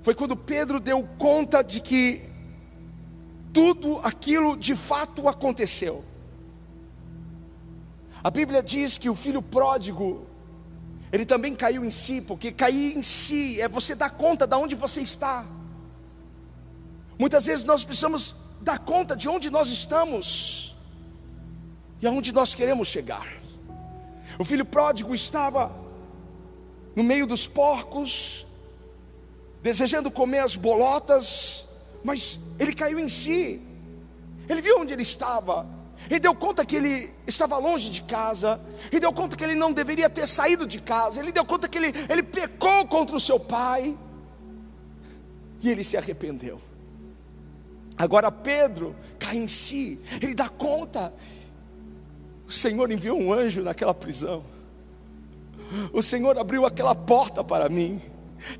Foi 0.02 0.14
quando 0.14 0.36
Pedro 0.36 0.80
deu 0.80 1.06
conta 1.18 1.62
de 1.62 1.80
que 1.80 2.28
tudo 3.52 3.98
aquilo 4.02 4.56
de 4.56 4.74
fato 4.74 5.28
aconteceu. 5.28 6.04
A 8.22 8.30
Bíblia 8.30 8.62
diz 8.62 8.98
que 8.98 9.08
o 9.10 9.14
filho 9.14 9.42
pródigo, 9.42 10.26
ele 11.12 11.24
também 11.24 11.54
caiu 11.54 11.84
em 11.84 11.90
si, 11.90 12.20
porque 12.20 12.50
cair 12.50 12.96
em 12.96 13.02
si 13.02 13.60
é 13.60 13.68
você 13.68 13.94
dar 13.94 14.10
conta 14.10 14.46
de 14.46 14.56
onde 14.56 14.74
você 14.74 15.02
está. 15.02 15.46
Muitas 17.18 17.46
vezes 17.46 17.64
nós 17.64 17.84
precisamos 17.84 18.34
dar 18.60 18.78
conta 18.78 19.16
de 19.16 19.28
onde 19.28 19.50
nós 19.50 19.68
estamos 19.68 20.74
e 22.00 22.06
aonde 22.06 22.32
nós 22.32 22.54
queremos 22.54 22.88
chegar. 22.88 23.26
O 24.38 24.44
filho 24.44 24.64
pródigo 24.64 25.14
estava 25.14 25.72
no 26.96 27.02
meio 27.02 27.26
dos 27.26 27.46
porcos, 27.46 28.46
desejando 29.62 30.10
comer 30.10 30.40
as 30.40 30.56
bolotas, 30.56 31.66
mas 32.02 32.38
ele 32.58 32.74
caiu 32.74 32.98
em 32.98 33.08
si. 33.08 33.60
Ele 34.48 34.60
viu 34.60 34.80
onde 34.80 34.92
ele 34.92 35.02
estava. 35.02 35.66
Ele 36.10 36.20
deu 36.20 36.34
conta 36.34 36.64
que 36.66 36.76
ele 36.76 37.14
estava 37.26 37.56
longe 37.58 37.88
de 37.88 38.02
casa. 38.02 38.60
Ele 38.90 39.00
deu 39.00 39.12
conta 39.12 39.36
que 39.36 39.44
ele 39.44 39.54
não 39.54 39.72
deveria 39.72 40.10
ter 40.10 40.26
saído 40.26 40.66
de 40.66 40.80
casa. 40.80 41.20
Ele 41.20 41.32
deu 41.32 41.44
conta 41.44 41.68
que 41.68 41.78
ele, 41.78 41.92
ele 42.08 42.22
pecou 42.22 42.86
contra 42.86 43.16
o 43.16 43.20
seu 43.20 43.40
pai. 43.40 43.96
E 45.62 45.70
ele 45.70 45.82
se 45.82 45.96
arrependeu. 45.96 46.60
Agora 47.96 48.30
Pedro 48.30 48.94
cai 49.18 49.36
em 49.36 49.48
si, 49.48 50.00
ele 50.20 50.34
dá 50.34 50.48
conta. 50.48 51.12
O 52.46 52.52
Senhor 52.52 52.90
enviou 52.90 53.18
um 53.20 53.32
anjo 53.32 53.62
naquela 53.62 53.94
prisão. 53.94 54.44
O 55.92 56.02
Senhor 56.02 56.38
abriu 56.38 56.66
aquela 56.66 56.94
porta 56.94 57.42
para 57.42 57.68
mim. 57.68 58.00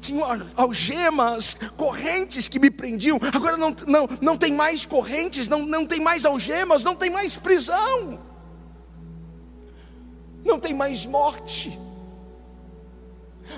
Tinham 0.01 0.25
algemas, 0.57 1.55
correntes 1.77 2.49
que 2.49 2.59
me 2.59 2.71
prendiam. 2.71 3.19
Agora 3.33 3.57
não, 3.57 3.77
não, 3.87 4.09
não 4.21 4.37
tem 4.37 4.53
mais 4.53 4.87
correntes, 4.87 5.49
não, 5.49 5.67
não 5.67 5.85
tem 5.85 6.01
mais 6.01 6.25
algemas, 6.25 6.83
não 6.83 6.95
tem 6.95 7.11
mais 7.11 7.37
prisão. 7.37 8.19
Não 10.45 10.59
tem 10.59 10.73
mais 10.73 11.05
morte 11.05 11.79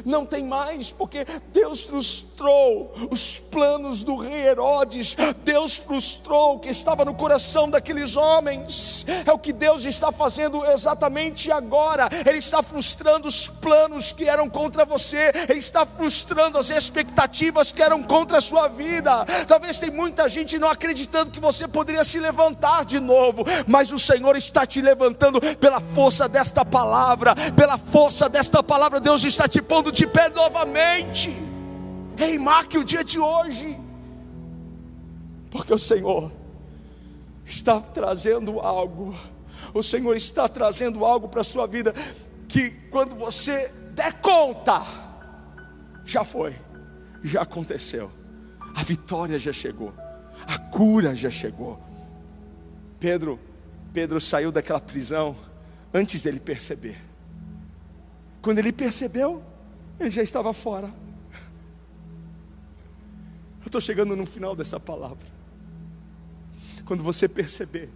não 0.04 0.26
tem 0.26 0.44
mais, 0.44 0.90
porque 0.90 1.24
Deus 1.52 1.82
frustrou 1.82 2.92
os 3.10 3.38
planos 3.38 4.02
do 4.02 4.16
rei 4.16 4.46
Herodes, 4.48 5.16
Deus 5.44 5.76
frustrou 5.76 6.56
o 6.56 6.58
que 6.58 6.68
estava 6.68 7.04
no 7.04 7.14
coração 7.14 7.68
daqueles 7.68 8.16
homens, 8.16 9.06
é 9.24 9.32
o 9.32 9.38
que 9.38 9.52
Deus 9.52 9.84
está 9.84 10.12
fazendo 10.12 10.64
exatamente 10.66 11.50
agora, 11.50 12.08
Ele 12.26 12.38
está 12.38 12.62
frustrando 12.62 13.28
os 13.28 13.48
planos 13.48 14.12
que 14.12 14.28
eram 14.28 14.48
contra 14.48 14.84
você, 14.84 15.32
Ele 15.48 15.58
está 15.58 15.86
frustrando 15.86 16.58
as 16.58 16.70
expectativas 16.70 17.72
que 17.72 17.82
eram 17.82 18.02
contra 18.02 18.38
a 18.38 18.42
sua 18.42 18.68
vida. 18.68 19.24
Talvez 19.46 19.78
tem 19.78 19.90
muita 19.90 20.28
gente 20.28 20.58
não 20.58 20.68
acreditando 20.68 21.30
que 21.30 21.40
você 21.40 21.66
poderia 21.68 22.04
se 22.04 22.18
levantar 22.18 22.84
de 22.84 23.00
novo, 23.00 23.44
mas 23.66 23.92
o 23.92 23.98
Senhor 23.98 24.36
está 24.36 24.66
te 24.66 24.80
levantando 24.80 25.40
pela 25.56 25.80
força 25.80 26.28
desta 26.28 26.64
palavra, 26.64 27.34
pela 27.54 27.78
força 27.78 28.28
desta 28.28 28.62
palavra, 28.62 29.00
Deus 29.00 29.24
está 29.24 29.48
te 29.48 29.62
pondo 29.62 29.75
de 29.82 30.06
pé 30.06 30.28
novamente. 30.30 31.30
Ei, 32.18 32.38
marque 32.38 32.78
o 32.78 32.84
dia 32.84 33.04
de 33.04 33.18
hoje, 33.18 33.78
porque 35.50 35.72
o 35.72 35.78
Senhor 35.78 36.32
está 37.44 37.80
trazendo 37.80 38.60
algo. 38.60 39.16
O 39.72 39.82
Senhor 39.82 40.16
está 40.16 40.48
trazendo 40.48 41.04
algo 41.04 41.28
para 41.28 41.40
a 41.40 41.44
sua 41.44 41.66
vida 41.66 41.92
que 42.48 42.70
quando 42.90 43.14
você 43.14 43.68
der 43.94 44.14
conta, 44.20 44.82
já 46.04 46.24
foi, 46.24 46.54
já 47.22 47.42
aconteceu. 47.42 48.10
A 48.74 48.82
vitória 48.82 49.38
já 49.38 49.52
chegou, 49.52 49.92
a 50.46 50.58
cura 50.58 51.14
já 51.14 51.30
chegou. 51.30 51.80
Pedro, 53.00 53.38
Pedro 53.92 54.20
saiu 54.20 54.52
daquela 54.52 54.80
prisão 54.80 55.36
antes 55.92 56.22
dele 56.22 56.40
perceber. 56.40 56.98
Quando 58.40 58.58
ele 58.58 58.72
percebeu, 58.72 59.42
ele 59.98 60.10
já 60.10 60.22
estava 60.22 60.52
fora. 60.52 60.92
Eu 63.60 63.66
estou 63.66 63.80
chegando 63.80 64.14
no 64.14 64.26
final 64.26 64.54
dessa 64.54 64.78
palavra. 64.78 65.26
Quando 66.84 67.02
você 67.02 67.26
perceber, 67.26 67.90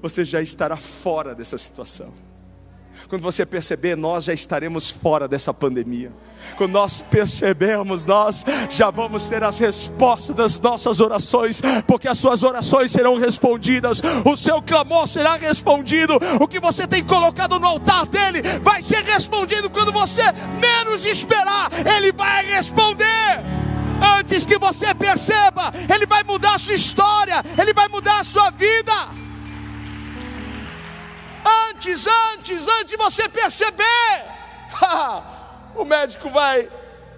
você 0.00 0.24
já 0.24 0.40
estará 0.40 0.76
fora 0.76 1.34
dessa 1.34 1.58
situação. 1.58 2.12
Quando 3.08 3.22
você 3.22 3.46
perceber, 3.46 3.96
nós 3.96 4.24
já 4.24 4.34
estaremos 4.34 4.90
fora 4.90 5.26
dessa 5.26 5.54
pandemia. 5.54 6.12
Quando 6.56 6.72
nós 6.72 7.00
percebemos, 7.00 8.04
nós 8.06 8.44
já 8.70 8.90
vamos 8.90 9.28
ter 9.28 9.42
as 9.42 9.58
respostas 9.58 10.34
das 10.34 10.60
nossas 10.60 11.00
orações, 11.00 11.60
porque 11.86 12.08
as 12.08 12.18
suas 12.18 12.42
orações 12.42 12.90
serão 12.90 13.16
respondidas, 13.18 14.00
o 14.24 14.36
seu 14.36 14.60
clamor 14.62 15.06
será 15.06 15.36
respondido, 15.36 16.18
o 16.40 16.46
que 16.46 16.60
você 16.60 16.86
tem 16.86 17.02
colocado 17.04 17.58
no 17.58 17.66
altar 17.66 18.06
dele 18.06 18.42
vai 18.62 18.82
ser 18.82 19.04
respondido 19.04 19.70
quando 19.70 19.92
você 19.92 20.22
menos 20.60 21.04
esperar, 21.04 21.70
ele 21.96 22.12
vai 22.12 22.44
responder. 22.46 23.42
Antes 24.18 24.46
que 24.46 24.58
você 24.58 24.94
perceba, 24.94 25.72
ele 25.92 26.06
vai 26.06 26.22
mudar 26.22 26.54
a 26.54 26.58
sua 26.58 26.74
história, 26.74 27.42
ele 27.60 27.72
vai 27.72 27.88
mudar 27.88 28.20
a 28.20 28.24
sua 28.24 28.50
vida 28.50 29.27
antes, 31.70 32.06
antes, 32.06 32.66
antes 32.66 32.90
de 32.90 32.96
você 32.96 33.28
perceber. 33.28 34.24
o 35.74 35.84
médico 35.84 36.30
vai, 36.30 36.68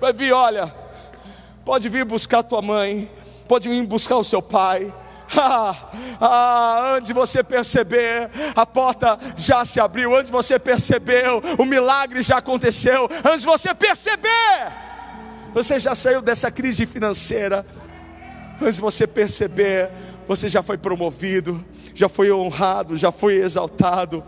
vai 0.00 0.12
vir, 0.12 0.32
olha, 0.32 0.74
pode 1.64 1.88
vir 1.88 2.04
buscar 2.04 2.42
tua 2.42 2.62
mãe, 2.62 3.10
pode 3.48 3.68
vir 3.68 3.86
buscar 3.86 4.16
o 4.16 4.24
seu 4.24 4.42
pai. 4.42 4.92
Ah, 5.32 5.76
ah, 6.20 6.94
antes 6.96 7.06
de 7.06 7.12
você 7.12 7.40
perceber, 7.44 8.28
a 8.56 8.66
porta 8.66 9.16
já 9.36 9.64
se 9.64 9.78
abriu. 9.78 10.12
Antes 10.12 10.26
de 10.26 10.32
você 10.32 10.58
percebeu, 10.58 11.40
o 11.56 11.64
milagre 11.64 12.20
já 12.20 12.38
aconteceu. 12.38 13.08
Antes 13.24 13.42
de 13.42 13.46
você 13.46 13.72
perceber, 13.72 14.72
você 15.54 15.78
já 15.78 15.94
saiu 15.94 16.20
dessa 16.20 16.50
crise 16.50 16.84
financeira. 16.84 17.64
Antes 18.60 18.74
de 18.74 18.80
você 18.80 19.06
perceber, 19.06 19.88
você 20.26 20.48
já 20.48 20.64
foi 20.64 20.76
promovido, 20.76 21.64
já 21.94 22.08
foi 22.08 22.32
honrado, 22.32 22.96
já 22.96 23.12
foi 23.12 23.36
exaltado. 23.36 24.22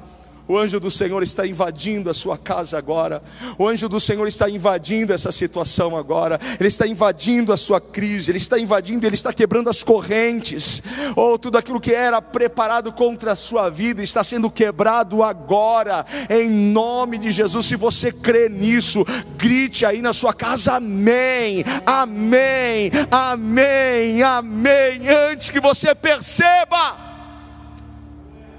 O 0.49 0.59
anjo 0.59 0.81
do 0.81 0.91
Senhor 0.91 1.23
está 1.23 1.47
invadindo 1.47 2.11
a 2.11 2.15
sua 2.15 2.37
casa 2.37 2.77
agora. 2.77 3.23
O 3.57 3.67
anjo 3.67 3.89
do 3.89 4.01
Senhor 4.01 4.27
está 4.27 4.51
invadindo 4.51 5.13
essa 5.13 5.31
situação 5.31 5.97
agora. 5.97 6.39
Ele 6.59 6.69
está 6.69 6.87
invadindo 6.87 7.53
a 7.53 7.57
sua 7.57 7.81
crise. 7.81 8.31
Ele 8.31 8.39
está 8.39 8.59
invadindo, 8.59 9.07
ele 9.07 9.15
está 9.15 9.33
quebrando 9.33 9.71
as 9.71 9.85
correntes. 9.85 10.83
Ou 11.15 11.35
oh, 11.35 11.39
tudo 11.39 11.59
aquilo 11.59 11.81
que 11.81 11.95
era 11.95 12.21
preparado 12.21 12.93
contra 12.93 13.33
a 13.33 13.37
sua 13.37 13.71
vida 13.71 14.03
está 14.03 14.25
sendo 14.25 14.51
quebrado 14.51 15.23
agora. 15.23 16.05
Em 16.29 16.51
nome 16.51 17.19
de 17.19 17.31
Jesus. 17.31 17.65
Se 17.65 17.77
você 17.77 18.11
crê 18.11 18.49
nisso, 18.49 19.07
grite 19.39 19.87
aí 19.87 20.03
na 20.03 20.13
sua 20.13 20.35
casa: 20.35 20.75
Amém. 20.75 21.63
Amém. 21.87 22.91
Amém. 23.11 24.23
Amém. 24.23 25.09
Antes 25.09 25.51
que 25.51 25.61
você 25.61 25.95
perceba, 25.95 27.12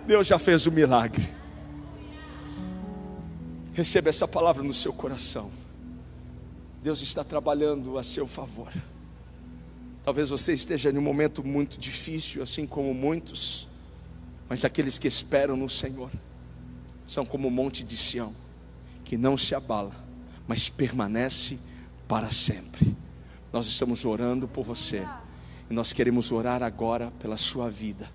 Deus 0.06 0.28
já 0.28 0.38
fez 0.38 0.66
o 0.66 0.72
milagre. 0.72 1.34
Receba 3.74 4.10
essa 4.10 4.28
palavra 4.28 4.62
no 4.62 4.74
seu 4.74 4.92
coração. 4.92 5.52
Deus 6.82 7.02
está 7.02 7.24
trabalhando 7.24 7.98
a 7.98 8.04
seu 8.04 8.28
favor. 8.28 8.72
Talvez 10.04 10.30
você 10.30 10.54
esteja 10.54 10.90
em 10.90 10.98
um 10.98 11.02
momento 11.02 11.42
muito 11.44 11.80
difícil, 11.80 12.44
assim 12.44 12.68
como 12.68 12.94
muitos, 12.94 13.70
mas 14.50 14.66
aqueles 14.66 15.00
que 15.00 15.08
esperam 15.08 15.56
no 15.56 15.70
Senhor 15.70 16.12
são 17.08 17.26
como 17.26 17.48
o 17.48 17.52
monte 17.52 17.84
de 17.84 17.96
Sião, 17.96 18.36
que 19.06 19.18
não 19.18 19.38
se 19.38 19.56
abala, 19.56 19.96
mas 20.46 20.68
permanece 20.68 21.58
para 22.06 22.32
sempre. 22.32 22.96
Nós 23.54 23.66
estamos 23.66 24.04
orando 24.04 24.46
por 24.46 24.66
você 24.66 25.08
e 25.70 25.74
nós 25.74 25.94
queremos 25.94 26.34
orar 26.34 26.62
agora 26.62 27.10
pela 27.20 27.38
sua 27.38 27.70
vida. 27.70 28.10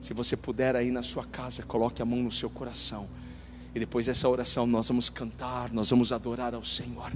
Se 0.00 0.14
você 0.14 0.36
puder 0.36 0.76
aí 0.76 0.90
na 0.90 1.02
sua 1.02 1.24
casa, 1.24 1.62
coloque 1.62 2.00
a 2.00 2.04
mão 2.04 2.22
no 2.22 2.32
seu 2.32 2.48
coração. 2.48 3.08
E 3.74 3.80
depois 3.80 4.06
dessa 4.06 4.28
oração 4.28 4.66
nós 4.66 4.88
vamos 4.88 5.10
cantar, 5.10 5.72
nós 5.72 5.90
vamos 5.90 6.12
adorar 6.12 6.54
ao 6.54 6.64
Senhor. 6.64 7.12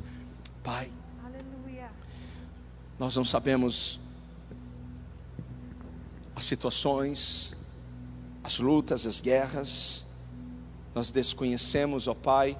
Pai, 0.63 0.91
Aleluia. 1.25 1.91
nós 2.99 3.17
não 3.17 3.25
sabemos 3.25 3.99
as 6.35 6.45
situações, 6.45 7.55
as 8.43 8.59
lutas, 8.59 9.07
as 9.07 9.21
guerras, 9.21 10.07
nós 10.95 11.11
desconhecemos, 11.11 12.09
ó 12.09 12.15
Pai, 12.15 12.59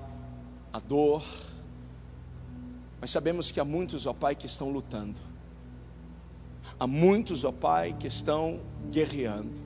a 0.73 0.79
dor, 0.79 1.25
mas 3.01 3.11
sabemos 3.11 3.51
que 3.51 3.61
há 3.61 3.65
muitos, 3.65 4.07
ó 4.07 4.13
Pai, 4.13 4.35
que 4.35 4.47
estão 4.47 4.71
lutando, 4.71 5.21
há 6.79 6.87
muitos, 6.87 7.45
ó 7.45 7.53
Pai, 7.53 7.95
que 7.99 8.07
estão 8.07 8.61
guerreando, 8.91 9.61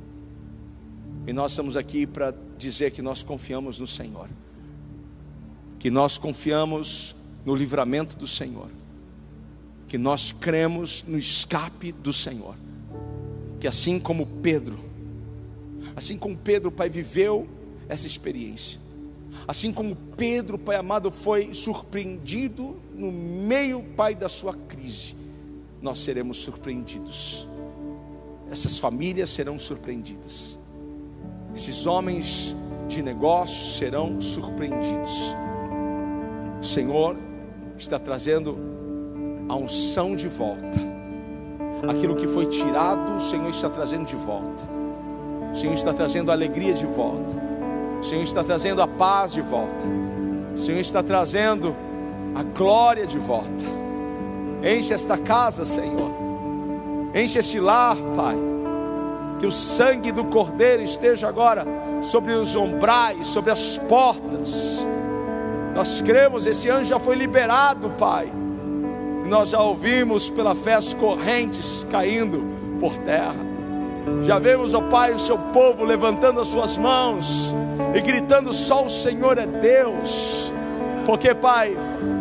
e 1.26 1.32
nós 1.32 1.52
estamos 1.52 1.76
aqui 1.76 2.06
para 2.06 2.32
dizer 2.56 2.92
que 2.92 3.02
nós 3.02 3.22
confiamos 3.24 3.80
no 3.80 3.86
Senhor, 3.86 4.28
que 5.78 5.90
nós 5.90 6.18
confiamos 6.18 7.16
no 7.44 7.54
livramento 7.54 8.16
do 8.16 8.28
Senhor, 8.28 8.70
que 9.88 9.98
nós 9.98 10.30
cremos 10.30 11.04
no 11.06 11.18
escape 11.18 11.90
do 11.90 12.12
Senhor, 12.12 12.54
que 13.58 13.66
assim 13.66 13.98
como 13.98 14.24
Pedro, 14.24 14.78
assim 15.96 16.16
como 16.16 16.36
Pedro, 16.36 16.70
Pai, 16.70 16.88
viveu 16.88 17.48
essa 17.88 18.06
experiência, 18.06 18.80
assim 19.48 19.72
como 19.72 19.96
Pedro, 20.16 20.56
Pai 20.56 20.76
amado, 20.76 21.10
foi 21.10 21.52
surpreendido 21.52 22.76
no 22.94 23.10
meio, 23.10 23.82
Pai, 23.96 24.14
da 24.14 24.28
sua 24.28 24.54
crise, 24.54 25.16
nós 25.82 25.98
seremos 25.98 26.38
surpreendidos, 26.38 27.48
essas 28.48 28.78
famílias 28.78 29.30
serão 29.30 29.58
surpreendidas 29.58 30.56
esses 31.54 31.86
homens 31.86 32.54
de 32.88 33.02
negócios 33.02 33.78
serão 33.78 34.20
surpreendidos. 34.20 35.36
O 36.60 36.64
Senhor 36.64 37.16
está 37.76 37.98
trazendo 37.98 38.56
a 39.48 39.54
unção 39.56 40.16
de 40.16 40.28
volta. 40.28 40.78
Aquilo 41.88 42.16
que 42.16 42.26
foi 42.26 42.46
tirado, 42.46 43.16
o 43.16 43.20
Senhor 43.20 43.50
está 43.50 43.68
trazendo 43.68 44.06
de 44.06 44.16
volta. 44.16 44.64
O 45.52 45.56
Senhor 45.56 45.72
está 45.72 45.92
trazendo 45.92 46.30
a 46.30 46.34
alegria 46.34 46.74
de 46.74 46.86
volta. 46.86 47.32
O 48.00 48.02
Senhor 48.02 48.22
está 48.22 48.42
trazendo 48.42 48.82
a 48.82 48.88
paz 48.88 49.32
de 49.32 49.40
volta. 49.40 49.86
O 50.54 50.58
Senhor 50.58 50.80
está 50.80 51.02
trazendo 51.02 51.74
a 52.34 52.42
glória 52.42 53.06
de 53.06 53.18
volta. 53.18 53.64
Enche 54.62 54.94
esta 54.94 55.16
casa, 55.16 55.64
Senhor. 55.64 56.10
Enche 57.14 57.38
este 57.38 57.60
lar, 57.60 57.96
Pai 58.16 58.55
que 59.38 59.46
o 59.46 59.52
sangue 59.52 60.10
do 60.10 60.24
Cordeiro 60.24 60.82
esteja 60.82 61.28
agora 61.28 61.64
sobre 62.02 62.32
os 62.32 62.54
umbrais, 62.54 63.26
sobre 63.26 63.50
as 63.50 63.78
portas. 63.78 64.86
Nós 65.74 66.00
cremos, 66.00 66.46
esse 66.46 66.70
anjo 66.70 66.88
já 66.88 66.98
foi 66.98 67.16
liberado, 67.16 67.90
Pai. 67.90 68.32
Nós 69.26 69.50
já 69.50 69.60
ouvimos 69.60 70.30
pela 70.30 70.54
fé 70.54 70.74
as 70.74 70.94
correntes 70.94 71.86
caindo 71.90 72.42
por 72.80 72.96
terra. 72.98 73.44
Já 74.22 74.38
vemos, 74.38 74.72
ó 74.72 74.80
Pai, 74.82 75.12
o 75.12 75.18
seu 75.18 75.36
povo 75.36 75.84
levantando 75.84 76.40
as 76.40 76.48
suas 76.48 76.78
mãos 76.78 77.54
e 77.94 78.00
gritando: 78.00 78.52
Só 78.52 78.84
o 78.84 78.90
Senhor 78.90 79.36
é 79.36 79.46
Deus. 79.46 80.52
Porque, 81.04 81.34
Pai, 81.34 81.76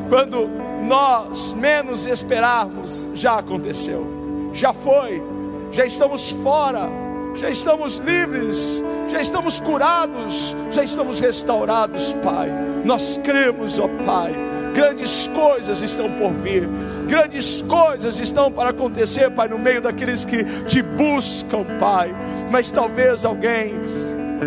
quando 0.10 0.50
nós 0.84 1.54
menos 1.54 2.06
esperarmos, 2.06 3.08
já 3.14 3.40
aconteceu, 3.40 4.06
já 4.52 4.74
foi, 4.74 5.24
já 5.72 5.86
estamos 5.86 6.32
fora 6.32 7.05
já 7.36 7.50
estamos 7.50 7.98
livres, 7.98 8.82
já 9.08 9.22
estamos 9.22 9.60
curados, 9.60 10.56
já 10.72 10.84
estamos 10.84 11.20
restaurados, 11.20 12.14
Pai. 12.24 12.50
Nós 12.84 13.20
cremos, 13.24 13.78
ó 13.78 13.88
Pai, 14.06 14.34
grandes 14.74 15.28
coisas 15.28 15.82
estão 15.82 16.12
por 16.14 16.34
vir, 16.34 16.68
grandes 17.08 17.62
coisas 17.64 18.20
estão 18.20 18.52
para 18.52 18.70
acontecer, 18.70 19.30
Pai, 19.32 19.48
no 19.48 19.60
meio 19.60 19.82
daqueles 19.82 20.24
que 20.24 20.44
te 20.64 20.82
buscam, 20.82 21.66
Pai. 21.80 22.16
Mas 22.50 22.72
talvez 22.72 23.26
alguém, 23.26 23.74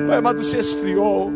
Pai 0.07 0.19
amado, 0.19 0.43
se 0.43 0.57
esfriou, 0.57 1.31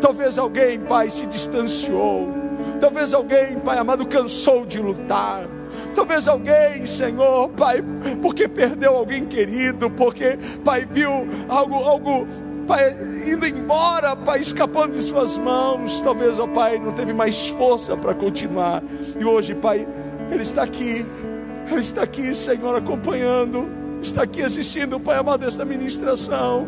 talvez 0.00 0.38
alguém, 0.38 0.80
Pai, 0.80 1.10
se 1.10 1.26
distanciou, 1.26 2.32
talvez 2.80 3.12
alguém, 3.14 3.58
Pai 3.58 3.78
amado, 3.78 4.06
cansou 4.06 4.64
de 4.64 4.80
lutar. 4.80 5.48
Talvez 5.94 6.26
alguém, 6.28 6.84
Senhor, 6.86 7.48
Pai, 7.50 7.82
porque 8.20 8.48
perdeu 8.48 8.96
alguém 8.96 9.24
querido, 9.24 9.90
porque, 9.90 10.38
Pai, 10.64 10.86
viu 10.90 11.10
algo, 11.48 11.76
algo, 11.76 12.26
Pai, 12.66 12.96
indo 13.26 13.46
embora, 13.46 14.16
Pai, 14.16 14.40
escapando 14.40 14.92
de 14.92 15.02
Suas 15.02 15.38
mãos. 15.38 16.00
Talvez, 16.02 16.38
ó 16.38 16.46
Pai, 16.46 16.78
não 16.78 16.92
teve 16.92 17.12
mais 17.12 17.48
força 17.50 17.96
para 17.96 18.14
continuar. 18.14 18.82
E 19.18 19.24
hoje, 19.24 19.54
Pai, 19.54 19.86
Ele 20.30 20.42
está 20.42 20.62
aqui, 20.62 21.06
Ele 21.70 21.80
está 21.80 22.02
aqui, 22.02 22.34
Senhor, 22.34 22.74
acompanhando, 22.74 23.68
está 24.02 24.22
aqui 24.22 24.42
assistindo, 24.42 24.98
Pai 24.98 25.16
amado, 25.16 25.44
esta 25.44 25.64
ministração. 25.64 26.66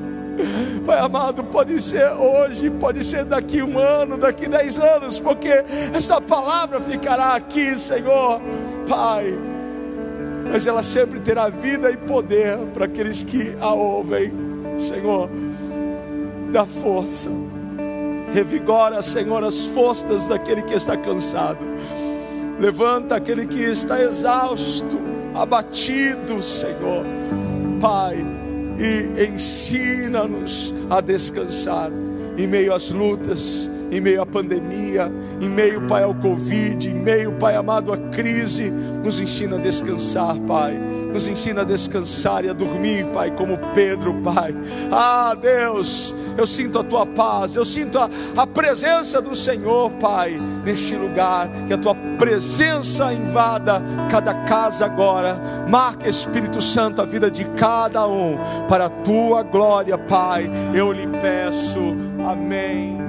Pai 0.85 0.99
amado, 0.99 1.43
pode 1.45 1.81
ser 1.81 2.11
hoje, 2.11 2.69
pode 2.71 3.03
ser 3.03 3.25
daqui 3.25 3.63
um 3.63 3.79
ano, 3.79 4.19
daqui 4.19 4.47
dez 4.47 4.79
anos, 4.79 5.19
porque 5.19 5.65
essa 5.95 6.21
palavra 6.21 6.79
ficará 6.81 7.35
aqui, 7.35 7.79
Senhor, 7.79 8.41
Pai. 8.89 9.39
Mas 10.51 10.67
ela 10.67 10.83
sempre 10.83 11.21
terá 11.21 11.49
vida 11.49 11.91
e 11.91 11.97
poder 11.97 12.57
para 12.73 12.85
aqueles 12.85 13.23
que 13.23 13.57
a 13.61 13.73
ouvem, 13.73 14.33
Senhor. 14.79 15.29
Dá 16.53 16.65
força, 16.65 17.29
Revigora, 18.33 19.03
Senhor, 19.03 19.43
as 19.45 19.67
forças 19.67 20.27
daquele 20.29 20.63
que 20.63 20.75
está 20.75 20.97
cansado. 20.97 21.65
Levanta 22.59 23.17
aquele 23.17 23.47
que 23.47 23.61
está 23.61 24.03
exausto, 24.03 24.99
abatido, 25.35 26.43
Senhor. 26.43 27.05
Pai, 27.81 28.25
e 28.79 29.29
ensina-nos 29.31 30.75
a 30.91 31.01
descansar 31.01 31.91
em 32.37 32.47
meio 32.47 32.75
às 32.75 32.91
lutas, 32.91 33.71
em 33.91 34.01
meio 34.01 34.23
à 34.23 34.27
pandemia, 34.27 35.11
em 35.41 35.49
meio, 35.49 35.87
Pai, 35.87 36.03
ao 36.03 36.15
Covid, 36.15 36.89
em 36.89 36.95
meio, 36.95 37.33
Pai 37.33 37.57
amado, 37.57 37.93
à 37.93 37.97
crise. 37.97 38.71
Nos 38.71 39.21
ensina 39.21 39.57
a 39.57 39.61
descansar, 39.61 40.37
Pai 40.41 40.79
nos 41.17 41.29
ensina 41.29 41.63
a 41.63 41.65
descansar 41.65 42.45
e 42.45 42.51
a 42.51 42.53
dormir, 42.53 43.07
Pai, 43.07 43.31
como 43.31 43.57
Pedro, 43.73 44.13
Pai. 44.23 44.55
Ah, 44.93 45.35
Deus, 45.41 46.15
eu 46.37 46.47
sinto 46.47 46.79
a 46.79 46.85
tua 46.85 47.07
paz, 47.07 47.57
eu 47.57 47.65
sinto 47.65 47.99
a, 47.99 48.11
a 48.37 48.47
presença 48.47 49.23
do 49.23 49.35
Senhor, 49.35 49.91
Pai, 49.93 50.39
neste 50.63 50.95
lugar, 50.95 51.49
que 51.67 51.73
a 51.73 51.79
tua 51.79 51.95
presença 52.19 53.15
invada 53.15 53.83
cada 54.11 54.35
casa 54.45 54.85
agora. 54.85 55.41
Marca, 55.67 56.07
Espírito 56.07 56.61
Santo, 56.61 57.01
a 57.01 57.07
vida 57.07 57.31
de 57.31 57.47
cada 57.57 58.07
um, 58.07 58.37
para 58.69 58.85
a 58.85 58.91
tua 58.91 59.43
glória, 59.43 59.97
Pai. 59.97 60.51
Eu 60.75 60.93
lhe 60.93 61.07
peço, 61.07 61.81
amém. 62.29 63.06